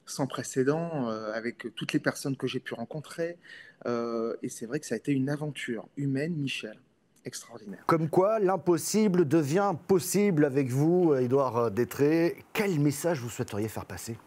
sans 0.07 0.25
précédent 0.25 1.09
avec 1.09 1.67
toutes 1.75 1.93
les 1.93 1.99
personnes 1.99 2.35
que 2.35 2.47
j'ai 2.47 2.59
pu 2.59 2.73
rencontrer, 2.73 3.37
euh, 3.85 4.35
et 4.41 4.49
c'est 4.49 4.65
vrai 4.65 4.79
que 4.79 4.85
ça 4.85 4.95
a 4.95 4.97
été 4.97 5.11
une 5.11 5.29
aventure 5.29 5.87
humaine, 5.97 6.33
Michel. 6.33 6.77
extraordinaire. 7.25 7.83
Comme 7.85 8.09
quoi, 8.09 8.39
l'impossible 8.39 9.27
devient 9.27 9.73
possible 9.87 10.45
avec 10.45 10.69
vous, 10.69 11.13
Édouard 11.13 11.71
Détré. 11.71 12.43
Quel 12.53 12.79
message 12.79 13.19
vous 13.19 13.29
souhaiteriez 13.29 13.67
faire 13.67 13.85
passer? 13.85 14.17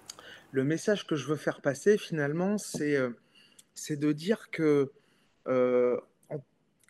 Le 0.53 0.64
message 0.64 1.07
que 1.07 1.16
je 1.16 1.27
veux 1.27 1.37
faire 1.37 1.61
passer, 1.61 1.97
finalement, 1.97 2.59
c'est 2.59 2.97
euh, 2.97 3.11
c'est 3.75 3.97
de 3.97 4.12
dire 4.12 4.51
que, 4.51 4.93
euh, 5.47 5.99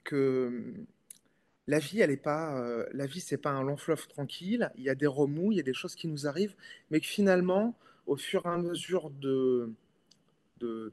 que 0.02 0.74
la 1.66 1.78
vie, 1.78 2.00
elle 2.00 2.10
est 2.10 2.16
pas, 2.16 2.58
euh, 2.58 2.86
la 2.92 3.06
vie, 3.06 3.20
c'est 3.20 3.36
pas 3.36 3.50
un 3.50 3.62
long 3.62 3.76
fleuve 3.76 4.08
tranquille. 4.08 4.72
Il 4.76 4.82
y 4.82 4.90
a 4.90 4.94
des 4.94 5.06
remous, 5.06 5.52
il 5.52 5.56
y 5.56 5.60
a 5.60 5.64
des 5.64 5.74
choses 5.74 5.94
qui 5.94 6.08
nous 6.08 6.26
arrivent, 6.26 6.56
mais 6.90 7.00
que 7.00 7.06
finalement, 7.06 7.76
au 8.06 8.16
fur 8.16 8.46
et 8.46 8.48
à 8.48 8.58
mesure 8.58 9.10
de, 9.10 9.72
de, 10.58 10.92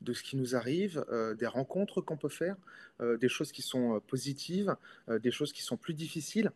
de, 0.00 0.12
ce 0.12 0.22
qui 0.22 0.36
nous 0.36 0.54
arrive, 0.54 1.04
euh, 1.10 1.34
des 1.34 1.46
rencontres 1.46 2.00
qu'on 2.00 2.16
peut 2.16 2.28
faire, 2.28 2.56
euh, 3.00 3.16
des 3.16 3.28
choses 3.28 3.52
qui 3.52 3.62
sont 3.62 3.96
euh, 3.96 4.00
positives, 4.00 4.76
des 5.08 5.30
choses 5.30 5.52
qui 5.52 5.62
sont 5.62 5.76
plus 5.76 5.94
difficiles, 5.94 6.52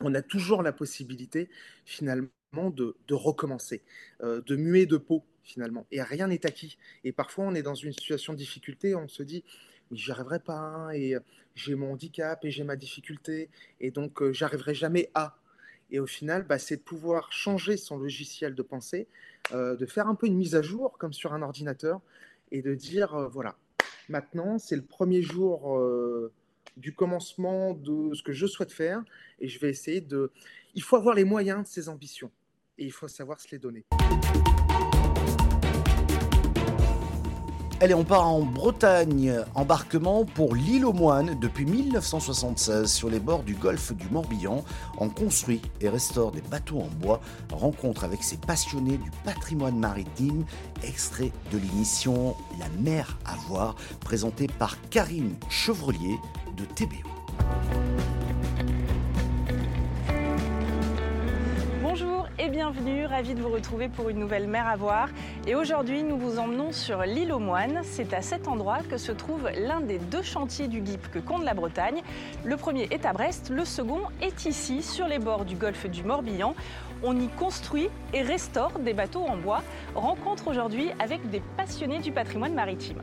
on 0.00 0.14
a 0.14 0.22
toujours 0.22 0.62
la 0.62 0.72
possibilité 0.72 1.48
finalement 1.84 2.30
de, 2.70 2.96
de 3.06 3.14
recommencer, 3.14 3.82
de 4.20 4.56
muer 4.56 4.86
de 4.86 4.96
peau 4.96 5.24
finalement. 5.42 5.86
Et 5.92 6.02
rien 6.02 6.28
n'est 6.28 6.46
acquis. 6.46 6.78
Et 7.04 7.12
parfois 7.12 7.44
on 7.44 7.54
est 7.54 7.62
dans 7.62 7.74
une 7.74 7.92
situation 7.92 8.32
de 8.32 8.38
difficulté, 8.38 8.94
on 8.94 9.08
se 9.08 9.22
dit, 9.22 9.44
mais 9.90 9.96
j'y 9.96 10.10
arriverai 10.10 10.40
pas, 10.40 10.58
hein, 10.58 10.90
et 10.90 11.16
j'ai 11.54 11.74
mon 11.74 11.92
handicap, 11.92 12.44
et 12.44 12.50
j'ai 12.50 12.64
ma 12.64 12.76
difficulté, 12.76 13.50
et 13.80 13.90
donc 13.90 14.22
euh, 14.22 14.32
j'arriverai 14.32 14.74
jamais 14.74 15.10
à. 15.14 15.36
Et 15.90 16.00
au 16.00 16.06
final, 16.06 16.44
bah, 16.44 16.58
c'est 16.58 16.76
de 16.76 16.82
pouvoir 16.82 17.32
changer 17.32 17.76
son 17.76 17.98
logiciel 17.98 18.54
de 18.54 18.62
pensée, 18.62 19.06
euh, 19.52 19.76
de 19.76 19.86
faire 19.86 20.08
un 20.08 20.14
peu 20.14 20.26
une 20.26 20.36
mise 20.36 20.54
à 20.54 20.62
jour 20.62 20.96
comme 20.98 21.12
sur 21.12 21.32
un 21.32 21.42
ordinateur, 21.42 22.00
et 22.50 22.62
de 22.62 22.74
dire, 22.74 23.14
euh, 23.14 23.28
voilà, 23.28 23.56
maintenant 24.08 24.58
c'est 24.58 24.76
le 24.76 24.82
premier 24.82 25.22
jour 25.22 25.78
euh, 25.78 26.32
du 26.76 26.94
commencement 26.94 27.74
de 27.74 28.14
ce 28.14 28.22
que 28.22 28.32
je 28.32 28.46
souhaite 28.46 28.72
faire, 28.72 29.02
et 29.40 29.48
je 29.48 29.58
vais 29.58 29.70
essayer 29.70 30.00
de... 30.00 30.30
Il 30.74 30.82
faut 30.82 30.96
avoir 30.96 31.14
les 31.14 31.24
moyens 31.24 31.62
de 31.62 31.68
ses 31.68 31.88
ambitions, 31.88 32.30
et 32.78 32.84
il 32.84 32.92
faut 32.92 33.08
savoir 33.08 33.40
se 33.40 33.50
les 33.50 33.58
donner. 33.58 33.84
Allez, 37.80 37.94
on 37.94 38.04
part 38.04 38.26
en 38.28 38.40
Bretagne. 38.40 39.34
Embarquement 39.54 40.24
pour 40.24 40.54
l'île 40.54 40.84
aux 40.84 40.92
moines 40.92 41.38
depuis 41.40 41.66
1976 41.66 42.90
sur 42.90 43.10
les 43.10 43.18
bords 43.18 43.42
du 43.42 43.54
golfe 43.54 43.92
du 43.92 44.08
Morbihan. 44.10 44.64
On 44.98 45.08
construit 45.08 45.60
et 45.80 45.88
restaure 45.88 46.30
des 46.30 46.40
bateaux 46.40 46.78
en 46.78 46.88
bois. 47.00 47.20
Rencontre 47.52 48.04
avec 48.04 48.22
ces 48.22 48.36
passionnés 48.36 48.96
du 48.96 49.10
patrimoine 49.24 49.76
maritime. 49.78 50.44
Extrait 50.84 51.32
de 51.52 51.58
l'émission 51.58 52.36
La 52.60 52.68
mer 52.80 53.18
à 53.24 53.34
voir, 53.48 53.74
présentée 54.00 54.46
par 54.46 54.76
Karine 54.90 55.34
Chevrelier 55.50 56.16
de 56.56 56.64
TBO. 56.64 57.08
Bonjour 61.96 62.26
et 62.40 62.48
bienvenue, 62.48 63.06
ravi 63.06 63.34
de 63.34 63.40
vous 63.40 63.50
retrouver 63.50 63.88
pour 63.88 64.08
une 64.08 64.18
nouvelle 64.18 64.48
mer 64.48 64.66
à 64.66 64.74
voir. 64.74 65.08
Et 65.46 65.54
aujourd'hui, 65.54 66.02
nous 66.02 66.18
vous 66.18 66.40
emmenons 66.40 66.72
sur 66.72 67.02
l'île 67.02 67.32
aux 67.32 67.38
Moines. 67.38 67.82
C'est 67.84 68.12
à 68.14 68.20
cet 68.20 68.48
endroit 68.48 68.78
que 68.90 68.96
se 68.96 69.12
trouve 69.12 69.48
l'un 69.56 69.80
des 69.80 70.00
deux 70.00 70.22
chantiers 70.22 70.66
du 70.66 70.84
GIP 70.84 71.08
que 71.12 71.20
compte 71.20 71.44
la 71.44 71.54
Bretagne. 71.54 72.02
Le 72.42 72.56
premier 72.56 72.88
est 72.90 73.06
à 73.06 73.12
Brest, 73.12 73.48
le 73.48 73.64
second 73.64 74.00
est 74.20 74.44
ici, 74.44 74.82
sur 74.82 75.06
les 75.06 75.20
bords 75.20 75.44
du 75.44 75.54
golfe 75.54 75.86
du 75.88 76.02
Morbihan. 76.02 76.56
On 77.04 77.16
y 77.16 77.28
construit 77.28 77.88
et 78.12 78.22
restaure 78.22 78.80
des 78.80 78.92
bateaux 78.92 79.22
en 79.22 79.36
bois. 79.36 79.62
Rencontre 79.94 80.48
aujourd'hui 80.48 80.88
avec 80.98 81.30
des 81.30 81.42
passionnés 81.56 82.00
du 82.00 82.10
patrimoine 82.10 82.54
maritime. 82.54 82.98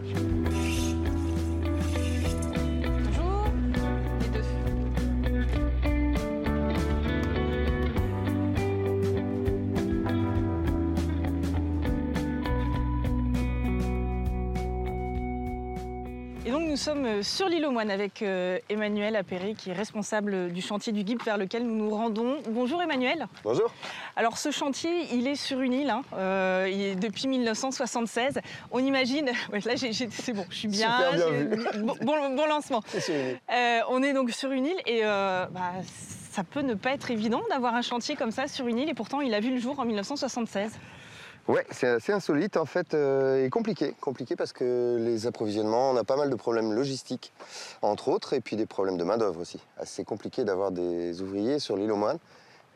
Sommes 16.81 17.05
euh, 17.05 17.21
sur 17.23 17.47
l'île 17.47 17.65
aux 17.67 17.71
Moines 17.71 17.91
avec 17.91 18.23
euh, 18.23 18.57
Emmanuel 18.69 19.15
Appéré 19.15 19.53
qui 19.53 19.69
est 19.69 19.73
responsable 19.73 20.51
du 20.51 20.61
chantier 20.61 20.91
du 20.91 21.05
GIP 21.05 21.23
vers 21.23 21.37
lequel 21.37 21.63
nous 21.63 21.75
nous 21.75 21.91
rendons. 21.91 22.37
Bonjour 22.49 22.81
Emmanuel. 22.81 23.27
Bonjour. 23.43 23.71
Alors 24.15 24.37
ce 24.39 24.49
chantier, 24.49 24.89
il 25.13 25.27
est 25.27 25.35
sur 25.35 25.61
une 25.61 25.73
île, 25.73 25.91
hein, 25.91 26.01
euh, 26.15 26.67
il 26.71 26.81
est 26.81 26.95
depuis 26.95 27.27
1976. 27.27 28.39
On 28.71 28.79
imagine, 28.79 29.27
ouais, 29.53 29.59
là 29.63 29.73
c'est 29.77 30.33
bon, 30.33 30.45
je 30.49 30.55
suis 30.55 30.67
bien, 30.67 30.91
bon, 31.83 31.95
bon- 32.01 32.35
bon 32.35 32.45
lancement. 32.47 32.81
Euh, 33.51 33.79
on 33.89 34.01
est 34.01 34.13
donc 34.13 34.31
sur 34.31 34.51
une 34.51 34.65
île 34.65 34.79
et 34.85 35.01
euh, 35.03 35.45
bah, 35.51 35.73
ça 36.31 36.43
peut 36.43 36.61
ne 36.61 36.73
pas 36.73 36.91
être 36.91 37.11
évident 37.11 37.41
d'avoir 37.49 37.75
un 37.75 37.81
chantier 37.81 38.15
comme 38.15 38.31
ça 38.31 38.47
sur 38.47 38.67
une 38.67 38.79
île 38.79 38.89
et 38.89 38.93
pourtant 38.93 39.19
il 39.21 39.33
a 39.33 39.39
vu 39.39 39.51
le 39.51 39.59
jour 39.59 39.79
en 39.79 39.85
1976. 39.85 40.71
Ouais, 41.47 41.65
c'est 41.71 41.87
assez 41.87 42.11
insolite 42.11 42.55
en 42.55 42.65
fait 42.65 42.93
euh, 42.93 43.45
et 43.45 43.49
compliqué. 43.49 43.95
Compliqué 43.99 44.35
parce 44.35 44.53
que 44.53 44.97
les 44.99 45.27
approvisionnements, 45.27 45.91
on 45.91 45.97
a 45.97 46.03
pas 46.03 46.15
mal 46.15 46.29
de 46.29 46.35
problèmes 46.35 46.71
logistiques, 46.71 47.33
entre 47.81 48.09
autres, 48.09 48.33
et 48.33 48.41
puis 48.41 48.55
des 48.55 48.65
problèmes 48.65 48.97
de 48.97 49.03
main-d'œuvre 49.03 49.41
aussi. 49.41 49.59
Assez 49.77 50.03
compliqué 50.03 50.43
d'avoir 50.43 50.71
des 50.71 51.21
ouvriers 51.21 51.59
sur 51.59 51.75
l'île 51.75 51.91
aux 51.91 51.97
moines 51.97 52.19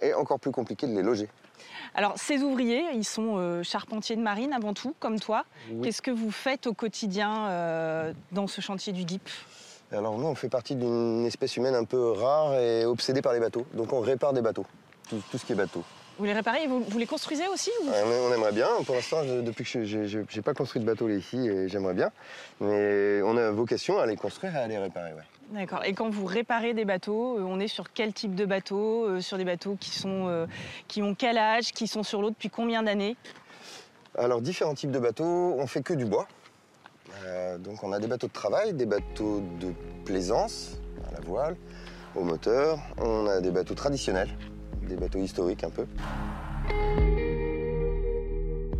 et 0.01 0.13
encore 0.13 0.39
plus 0.39 0.51
compliqué 0.51 0.87
de 0.87 0.93
les 0.93 1.03
loger. 1.03 1.29
Alors 1.93 2.13
ces 2.17 2.41
ouvriers, 2.41 2.83
ils 2.93 3.05
sont 3.05 3.37
euh, 3.37 3.63
charpentiers 3.63 4.15
de 4.15 4.21
marine 4.21 4.51
avant 4.51 4.73
tout, 4.73 4.95
comme 4.99 5.19
toi. 5.19 5.45
Oui. 5.71 5.81
Qu'est-ce 5.83 6.01
que 6.01 6.11
vous 6.11 6.31
faites 6.31 6.67
au 6.67 6.73
quotidien 6.73 7.47
euh, 7.47 8.13
dans 8.31 8.47
ce 8.47 8.61
chantier 8.61 8.93
du 8.93 9.07
GIP 9.07 9.29
Alors 9.91 10.17
nous, 10.17 10.27
on 10.27 10.35
fait 10.35 10.49
partie 10.49 10.75
d'une 10.75 11.25
espèce 11.25 11.55
humaine 11.55 11.75
un 11.75 11.85
peu 11.85 12.11
rare 12.11 12.55
et 12.55 12.85
obsédée 12.85 13.21
par 13.21 13.33
les 13.33 13.39
bateaux. 13.39 13.65
Donc 13.73 13.93
on 13.93 13.99
répare 13.99 14.33
des 14.33 14.41
bateaux, 14.41 14.65
tout, 15.07 15.21
tout 15.31 15.37
ce 15.37 15.45
qui 15.45 15.53
est 15.53 15.55
bateau. 15.55 15.83
Vous 16.17 16.23
les 16.25 16.33
réparez 16.33 16.63
et 16.63 16.67
vous, 16.67 16.81
vous 16.81 16.97
les 16.97 17.05
construisez 17.05 17.47
aussi 17.47 17.69
ou- 17.83 17.89
Euh, 17.89 18.27
On 18.29 18.33
aimerait 18.33 18.53
bien. 18.53 18.67
Pour 18.85 18.95
l'instant, 18.95 19.23
depuis 19.23 19.65
que 19.65 19.83
je 19.83 20.19
n'ai 20.19 20.41
pas 20.41 20.53
construit 20.53 20.81
de 20.81 20.85
bateau 20.85 21.09
ici, 21.09 21.37
et 21.47 21.67
j'aimerais 21.67 21.93
bien. 21.93 22.09
Mais 22.61 23.21
on 23.23 23.35
a 23.35 23.51
vocation 23.51 23.99
à 23.99 24.05
les 24.05 24.15
construire 24.15 24.55
et 24.55 24.59
à 24.59 24.67
les 24.67 24.77
réparer. 24.77 25.13
Ouais. 25.13 25.23
D'accord. 25.59 25.83
Et 25.83 25.93
quand 25.93 26.09
vous 26.09 26.25
réparez 26.25 26.73
des 26.73 26.85
bateaux, 26.85 27.37
euh, 27.37 27.43
on 27.43 27.59
est 27.59 27.67
sur 27.67 27.91
quel 27.93 28.13
type 28.13 28.33
de 28.33 28.45
bateaux 28.45 29.05
Euh, 29.05 29.21
Sur 29.21 29.37
des 29.37 29.43
bateaux 29.45 29.75
qui, 29.79 29.89
sont, 29.91 30.27
euh, 30.27 30.45
qui 30.87 31.03
ont 31.03 31.13
quel 31.15 31.37
âge 31.37 31.71
Qui 31.73 31.87
sont 31.87 32.01
sur 32.03 32.21
l'eau 32.21 32.29
depuis 32.29 32.49
combien 32.49 32.81
d'années? 32.83 33.15
Alors, 34.17 34.41
différents 34.41 34.73
types 34.73 34.91
de 34.91 34.99
bateaux, 34.99 35.55
on 35.59 35.67
fait 35.67 35.81
que 35.83 35.93
du 35.93 36.05
bois. 36.05 36.27
Euh, 37.25 37.57
donc, 37.57 37.83
on 37.83 37.91
a 37.91 37.99
des 37.99 38.07
bateaux 38.07 38.27
de 38.27 38.33
travail, 38.33 38.73
des 38.73 38.85
bateaux 38.85 39.41
de 39.59 39.73
plaisance, 40.05 40.71
à 41.09 41.13
la 41.13 41.19
voile, 41.19 41.55
au 42.15 42.23
moteur. 42.23 42.79
On 42.97 43.27
a 43.27 43.41
des 43.41 43.51
bateaux 43.51 43.75
traditionnels, 43.75 44.29
des 44.85 44.95
bateaux 44.95 45.19
historiques 45.19 45.63
un 45.63 45.69
peu. 45.69 45.85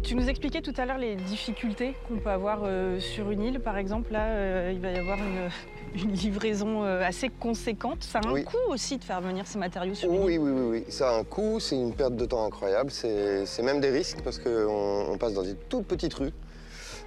Tu 0.04 0.14
nous 0.16 0.30
expliquais 0.30 0.62
tout 0.62 0.74
à 0.78 0.86
l'heure 0.86 1.00
les 1.00 1.16
difficultés 1.16 1.96
qu'on 2.08 2.18
peut 2.20 2.30
avoir 2.30 2.62
euh, 2.64 3.00
sur 3.00 3.32
une 3.32 3.42
île, 3.42 3.60
par 3.60 3.76
exemple. 3.76 4.14
Là, 4.14 4.28
euh, 4.28 4.72
il 4.72 4.80
va 4.80 4.92
y 4.92 4.98
avoir 4.98 5.18
une, 5.18 5.50
une 6.04 6.12
livraison 6.12 6.84
euh, 6.84 7.02
assez 7.04 7.30
conséquente. 7.30 8.04
Ça 8.04 8.20
a 8.20 8.28
un 8.28 8.32
Oui. 8.32 8.44
coût 8.44 8.56
aussi 8.70 9.00
de 9.00 9.04
faire 9.04 9.20
venir 9.20 9.48
ces 9.48 9.58
matériaux 9.58 9.96
sur 9.96 10.10
une 10.10 10.18
île. 10.18 10.22
Oui, 10.26 10.38
oui, 10.38 10.52
oui, 10.52 10.68
oui. 10.86 10.86
Ça 10.90 11.10
a 11.10 11.18
un 11.18 11.24
coût, 11.24 11.60
c'est 11.60 11.76
une 11.76 11.94
perte 11.96 12.16
de 12.16 12.26
temps 12.26 12.46
incroyable. 12.46 12.92
C'est 12.92 13.64
même 13.64 13.80
des 13.82 13.90
risques 13.90 14.22
parce 14.24 14.38
qu'on 14.38 15.06
on 15.12 15.18
passe 15.18 15.34
dans 15.34 15.42
des 15.44 15.56
toutes 15.56 15.88
petites 15.88 16.14
rues 16.14 16.34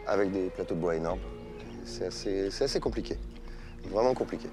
avec 0.08 0.32
des 0.32 0.50
plateaux 0.50 0.74
de 0.74 0.80
bois 0.80 0.96
énormes. 0.96 1.20
C'est 1.84 2.06
assez, 2.06 2.50
c'est 2.50 2.64
assez 2.64 2.80
compliqué. 2.80 3.16
Vraiment 3.92 4.12
compliqué. 4.12 4.48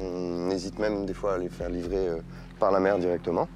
On 0.00 0.50
hésite 0.50 0.78
même 0.78 1.06
des 1.06 1.14
fois 1.14 1.34
à 1.34 1.38
les 1.38 1.48
faire 1.48 1.68
livrer 1.68 2.08
euh, 2.08 2.18
par 2.58 2.70
la 2.70 2.80
mer 2.80 2.98
directement. 2.98 3.48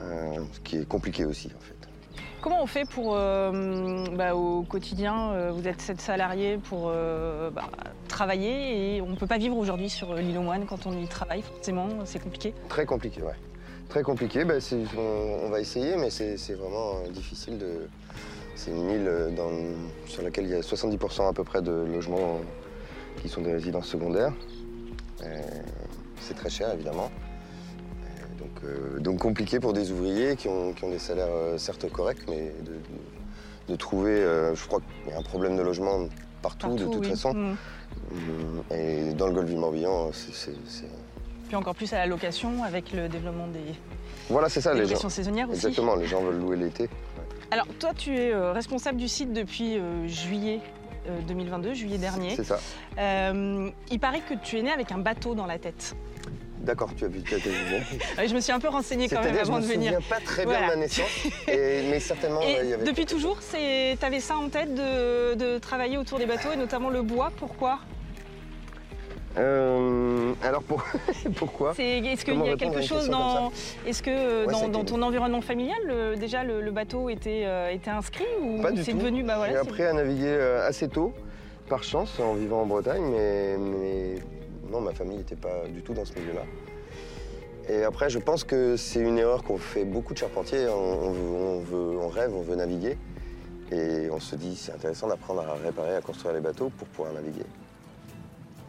Euh, 0.00 0.36
ce 0.52 0.60
qui 0.60 0.76
est 0.78 0.88
compliqué 0.88 1.24
aussi, 1.24 1.48
en 1.56 1.60
fait. 1.60 1.74
Comment 2.42 2.62
on 2.62 2.66
fait 2.66 2.86
pour, 2.88 3.14
euh, 3.16 4.04
bah, 4.16 4.34
au 4.34 4.62
quotidien, 4.64 5.30
euh, 5.32 5.50
vous 5.50 5.66
êtes 5.66 5.80
sept 5.80 6.00
salariés 6.00 6.58
pour 6.58 6.88
euh, 6.88 7.48
bah, 7.50 7.70
travailler 8.08 8.96
et 8.96 9.00
on 9.00 9.06
ne 9.08 9.16
peut 9.16 9.26
pas 9.26 9.38
vivre 9.38 9.56
aujourd'hui 9.56 9.88
sur 9.88 10.12
l'île 10.14 10.36
aux 10.36 10.42
Moines 10.42 10.66
quand 10.66 10.86
on 10.86 10.92
y 10.98 11.06
travaille, 11.06 11.40
forcément, 11.40 11.88
c'est 12.04 12.18
compliqué? 12.22 12.52
Très 12.68 12.84
compliqué, 12.84 13.22
ouais. 13.22 13.32
Très 13.88 14.02
compliqué. 14.02 14.44
C'est- 14.60 14.76
on, 14.98 15.46
on 15.46 15.48
va 15.50 15.60
essayer, 15.60 15.96
mais 15.96 16.10
c'est 16.10 16.36
vraiment 16.54 17.00
difficile 17.10 17.56
de. 17.58 17.88
C'est 18.56 18.70
une 18.72 18.90
île 18.90 19.10
dans- 19.36 19.50
sur 20.06 20.22
laquelle 20.22 20.44
il 20.44 20.50
y 20.50 20.54
a 20.54 20.60
70% 20.62 21.28
à 21.28 21.32
peu 21.32 21.44
près 21.44 21.62
de 21.62 21.72
logements 21.72 22.40
qui 23.22 23.28
sont 23.28 23.40
des 23.40 23.52
résidences 23.52 23.86
secondaires. 23.88 24.32
Euh, 25.24 25.40
C'est 26.20 26.34
très 26.34 26.48
cher, 26.50 26.72
évidemment. 26.72 27.10
Euh, 27.10 28.38
Donc, 28.38 28.64
euh, 28.64 28.98
donc 29.00 29.18
compliqué 29.18 29.60
pour 29.60 29.72
des 29.72 29.90
ouvriers 29.92 30.36
qui 30.36 30.48
ont, 30.48 30.72
qui 30.72 30.84
ont 30.84 30.90
des 30.90 30.98
salaires 30.98 31.28
certes 31.58 31.90
corrects, 31.90 32.26
mais 32.28 32.52
de, 32.62 32.72
de- 32.72 32.80
de 33.72 33.76
trouver. 33.76 34.16
je 34.54 34.66
crois 34.66 34.80
qu'il 35.02 35.12
y 35.12 35.16
a 35.16 35.18
un 35.18 35.22
problème 35.22 35.56
de 35.56 35.62
logement 35.62 36.06
partout, 36.42 36.74
de 36.76 36.84
toute 36.84 36.98
oui. 37.04 37.08
façon. 37.10 37.32
Mm. 37.32 37.56
Hum, 38.12 38.62
Et 38.70 39.14
dans 39.14 39.26
le 39.28 39.32
golfe 39.32 39.48
du 39.48 39.56
Morbihan, 39.56 40.10
c'est- 40.12 40.52
Puis 41.48 41.56
encore 41.56 41.74
plus 41.74 41.92
à 41.94 41.98
la 41.98 42.06
location 42.06 42.62
avec 42.62 42.92
le 42.92 43.08
développement 43.08 43.46
des, 43.48 43.74
Voilà, 44.28 44.48
c'est 44.48 44.60
ça, 44.60 44.72
les 44.74 44.80
gens. 44.80 44.88
locations 44.88 45.08
saisonnières 45.08 45.48
aussi. 45.48 45.56
Exactement, 45.66 45.94
les 45.96 46.06
gens 46.06 46.22
veulent 46.22 46.38
louer 46.40 46.56
l'été. 46.56 46.88
Alors 47.50 47.66
toi, 47.78 47.92
tu 47.96 48.16
es 48.16 48.32
euh, 48.32 48.52
responsable 48.52 48.98
du 48.98 49.08
site 49.08 49.32
depuis 49.32 49.78
euh, 49.78 50.06
juillet 50.08 50.60
2022, 51.26 51.74
juillet 51.74 51.98
dernier. 51.98 52.36
C'est 52.36 52.44
ça. 52.44 52.58
il 52.98 54.00
paraît 54.00 54.20
que 54.20 54.34
tu 54.34 54.58
es 54.58 54.62
né 54.62 54.70
avec 54.70 54.92
un 54.92 54.98
bateau 54.98 55.34
dans 55.34 55.46
la 55.46 55.58
tête. 55.58 55.94
D'accord, 56.64 56.90
tu 56.96 57.04
as 57.04 57.08
vu, 57.08 57.22
tu 57.22 57.34
as 57.34 57.38
vu 57.38 57.50
bon. 57.70 58.26
je 58.26 58.34
me 58.34 58.40
suis 58.40 58.52
un 58.52 58.58
peu 58.58 58.68
renseignée 58.68 59.08
quand 59.08 59.22
même 59.22 59.36
avant 59.36 59.60
de 59.60 59.66
venir. 59.66 59.92
Je 59.92 59.96
me 59.96 60.00
souviens 60.00 60.16
pas 60.16 60.24
très 60.24 60.46
bien 60.46 60.62
de 60.62 60.66
ma 60.66 60.76
naissance, 60.76 61.26
mais 61.46 62.00
certainement. 62.00 62.40
il 62.42 62.68
y 62.68 62.72
avait 62.72 62.84
depuis 62.84 63.06
toujours, 63.06 63.38
tu 63.40 64.04
avais 64.04 64.20
ça 64.20 64.36
en 64.36 64.48
tête 64.48 64.74
de, 64.74 65.34
de, 65.34 65.58
travailler 65.58 65.98
autour 65.98 66.18
des 66.18 66.26
bateaux 66.26 66.52
et 66.52 66.56
notamment 66.56 66.90
le 66.90 67.02
bois. 67.02 67.30
Pourquoi? 67.36 67.80
Euh, 69.36 70.32
alors 70.42 70.62
pour... 70.62 70.84
pourquoi 71.36 71.72
Est-ce 71.78 72.24
qu'il 72.24 72.44
y 72.44 72.48
a 72.48 72.56
quelque 72.56 72.82
chose 72.82 73.08
dans, 73.08 73.50
est-ce 73.86 74.02
que 74.02 74.68
dans, 74.68 74.84
ton 74.84 75.02
environnement 75.02 75.40
familial, 75.40 76.16
déjà 76.18 76.44
le, 76.44 76.70
bateau 76.70 77.08
était, 77.08 77.42
euh, 77.44 77.70
était 77.70 77.90
inscrit 77.90 78.24
ou 78.40 78.62
c'est 78.82 78.94
devenu 78.94 79.22
bah, 79.22 79.36
voilà, 79.36 79.52
J'ai 79.52 79.58
appris 79.58 79.82
à 79.82 79.92
naviguer 79.92 80.26
euh, 80.26 80.66
assez 80.66 80.88
tôt, 80.88 81.12
par 81.68 81.82
chance, 81.82 82.20
en 82.20 82.34
vivant 82.34 82.62
en 82.62 82.66
Bretagne, 82.66 83.02
mais, 83.02 83.56
non, 84.70 84.80
ma 84.80 84.92
famille 84.92 85.18
n'était 85.18 85.36
pas 85.36 85.66
du 85.68 85.82
tout 85.82 85.94
dans 85.94 86.04
ce 86.04 86.18
milieu-là. 86.18 86.42
Et 87.68 87.82
après, 87.82 88.10
je 88.10 88.18
pense 88.18 88.44
que 88.44 88.76
c'est 88.76 89.00
une 89.00 89.18
erreur 89.18 89.42
qu'on 89.42 89.56
fait 89.56 89.84
beaucoup 89.84 90.12
de 90.12 90.18
charpentiers. 90.18 90.66
On, 90.68 91.08
on, 91.08 91.60
veut, 91.60 91.98
on 91.98 92.08
rêve, 92.08 92.34
on 92.34 92.42
veut 92.42 92.56
naviguer. 92.56 92.98
Et 93.72 94.10
on 94.10 94.20
se 94.20 94.36
dit, 94.36 94.54
c'est 94.54 94.72
intéressant 94.72 95.08
d'apprendre 95.08 95.40
à 95.40 95.54
réparer, 95.54 95.96
à 95.96 96.02
construire 96.02 96.34
les 96.34 96.40
bateaux 96.40 96.70
pour 96.76 96.86
pouvoir 96.88 97.14
naviguer 97.14 97.44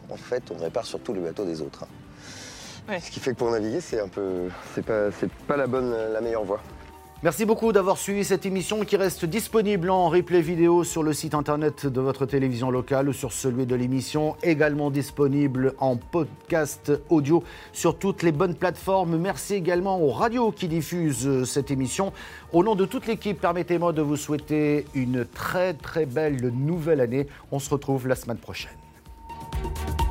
en 0.09 0.17
fait, 0.17 0.43
on 0.51 0.61
répare 0.61 0.85
surtout 0.85 1.13
le 1.13 1.21
bateau 1.21 1.45
des 1.45 1.61
autres. 1.61 1.83
Hein. 1.83 2.99
Ce 2.99 3.09
qui 3.09 3.19
fait 3.19 3.31
que 3.31 3.37
pour 3.37 3.49
naviguer, 3.51 3.81
c'est 3.81 3.99
un 3.99 4.07
peu, 4.07 4.49
c'est 4.73 4.85
pas, 4.85 5.11
c'est 5.11 5.31
pas 5.47 5.57
la 5.57 5.65
bonne, 5.67 5.91
la 6.13 6.21
meilleure 6.21 6.43
voie. 6.43 6.61
Merci 7.23 7.45
beaucoup 7.45 7.71
d'avoir 7.71 7.97
suivi 7.97 8.23
cette 8.23 8.45
émission 8.45 8.85
qui 8.85 8.97
reste 8.97 9.25
disponible 9.25 9.89
en 9.89 10.09
replay 10.09 10.41
vidéo 10.41 10.83
sur 10.83 11.01
le 11.01 11.11
site 11.11 11.33
internet 11.33 11.87
de 11.87 11.99
votre 11.99 12.27
télévision 12.27 12.69
locale 12.69 13.09
ou 13.09 13.13
sur 13.13 13.33
celui 13.33 13.65
de 13.65 13.73
l'émission, 13.73 14.35
également 14.43 14.91
disponible 14.91 15.73
en 15.79 15.95
podcast 15.95 16.91
audio 17.09 17.43
sur 17.73 17.97
toutes 17.97 18.21
les 18.21 18.31
bonnes 18.31 18.53
plateformes. 18.53 19.17
Merci 19.17 19.55
également 19.55 19.99
aux 19.99 20.11
radios 20.11 20.51
qui 20.51 20.67
diffusent 20.67 21.45
cette 21.45 21.71
émission. 21.71 22.13
Au 22.53 22.63
nom 22.63 22.75
de 22.75 22.85
toute 22.85 23.07
l'équipe, 23.07 23.41
permettez-moi 23.41 23.91
de 23.91 24.03
vous 24.03 24.17
souhaiter 24.17 24.85
une 24.93 25.25
très 25.25 25.73
très 25.73 26.05
belle 26.05 26.49
nouvelle 26.49 27.01
année. 27.01 27.25
On 27.51 27.57
se 27.57 27.71
retrouve 27.71 28.07
la 28.07 28.15
semaine 28.15 28.37
prochaine. 28.37 28.84
Thank 29.51 29.99
you 29.99 30.04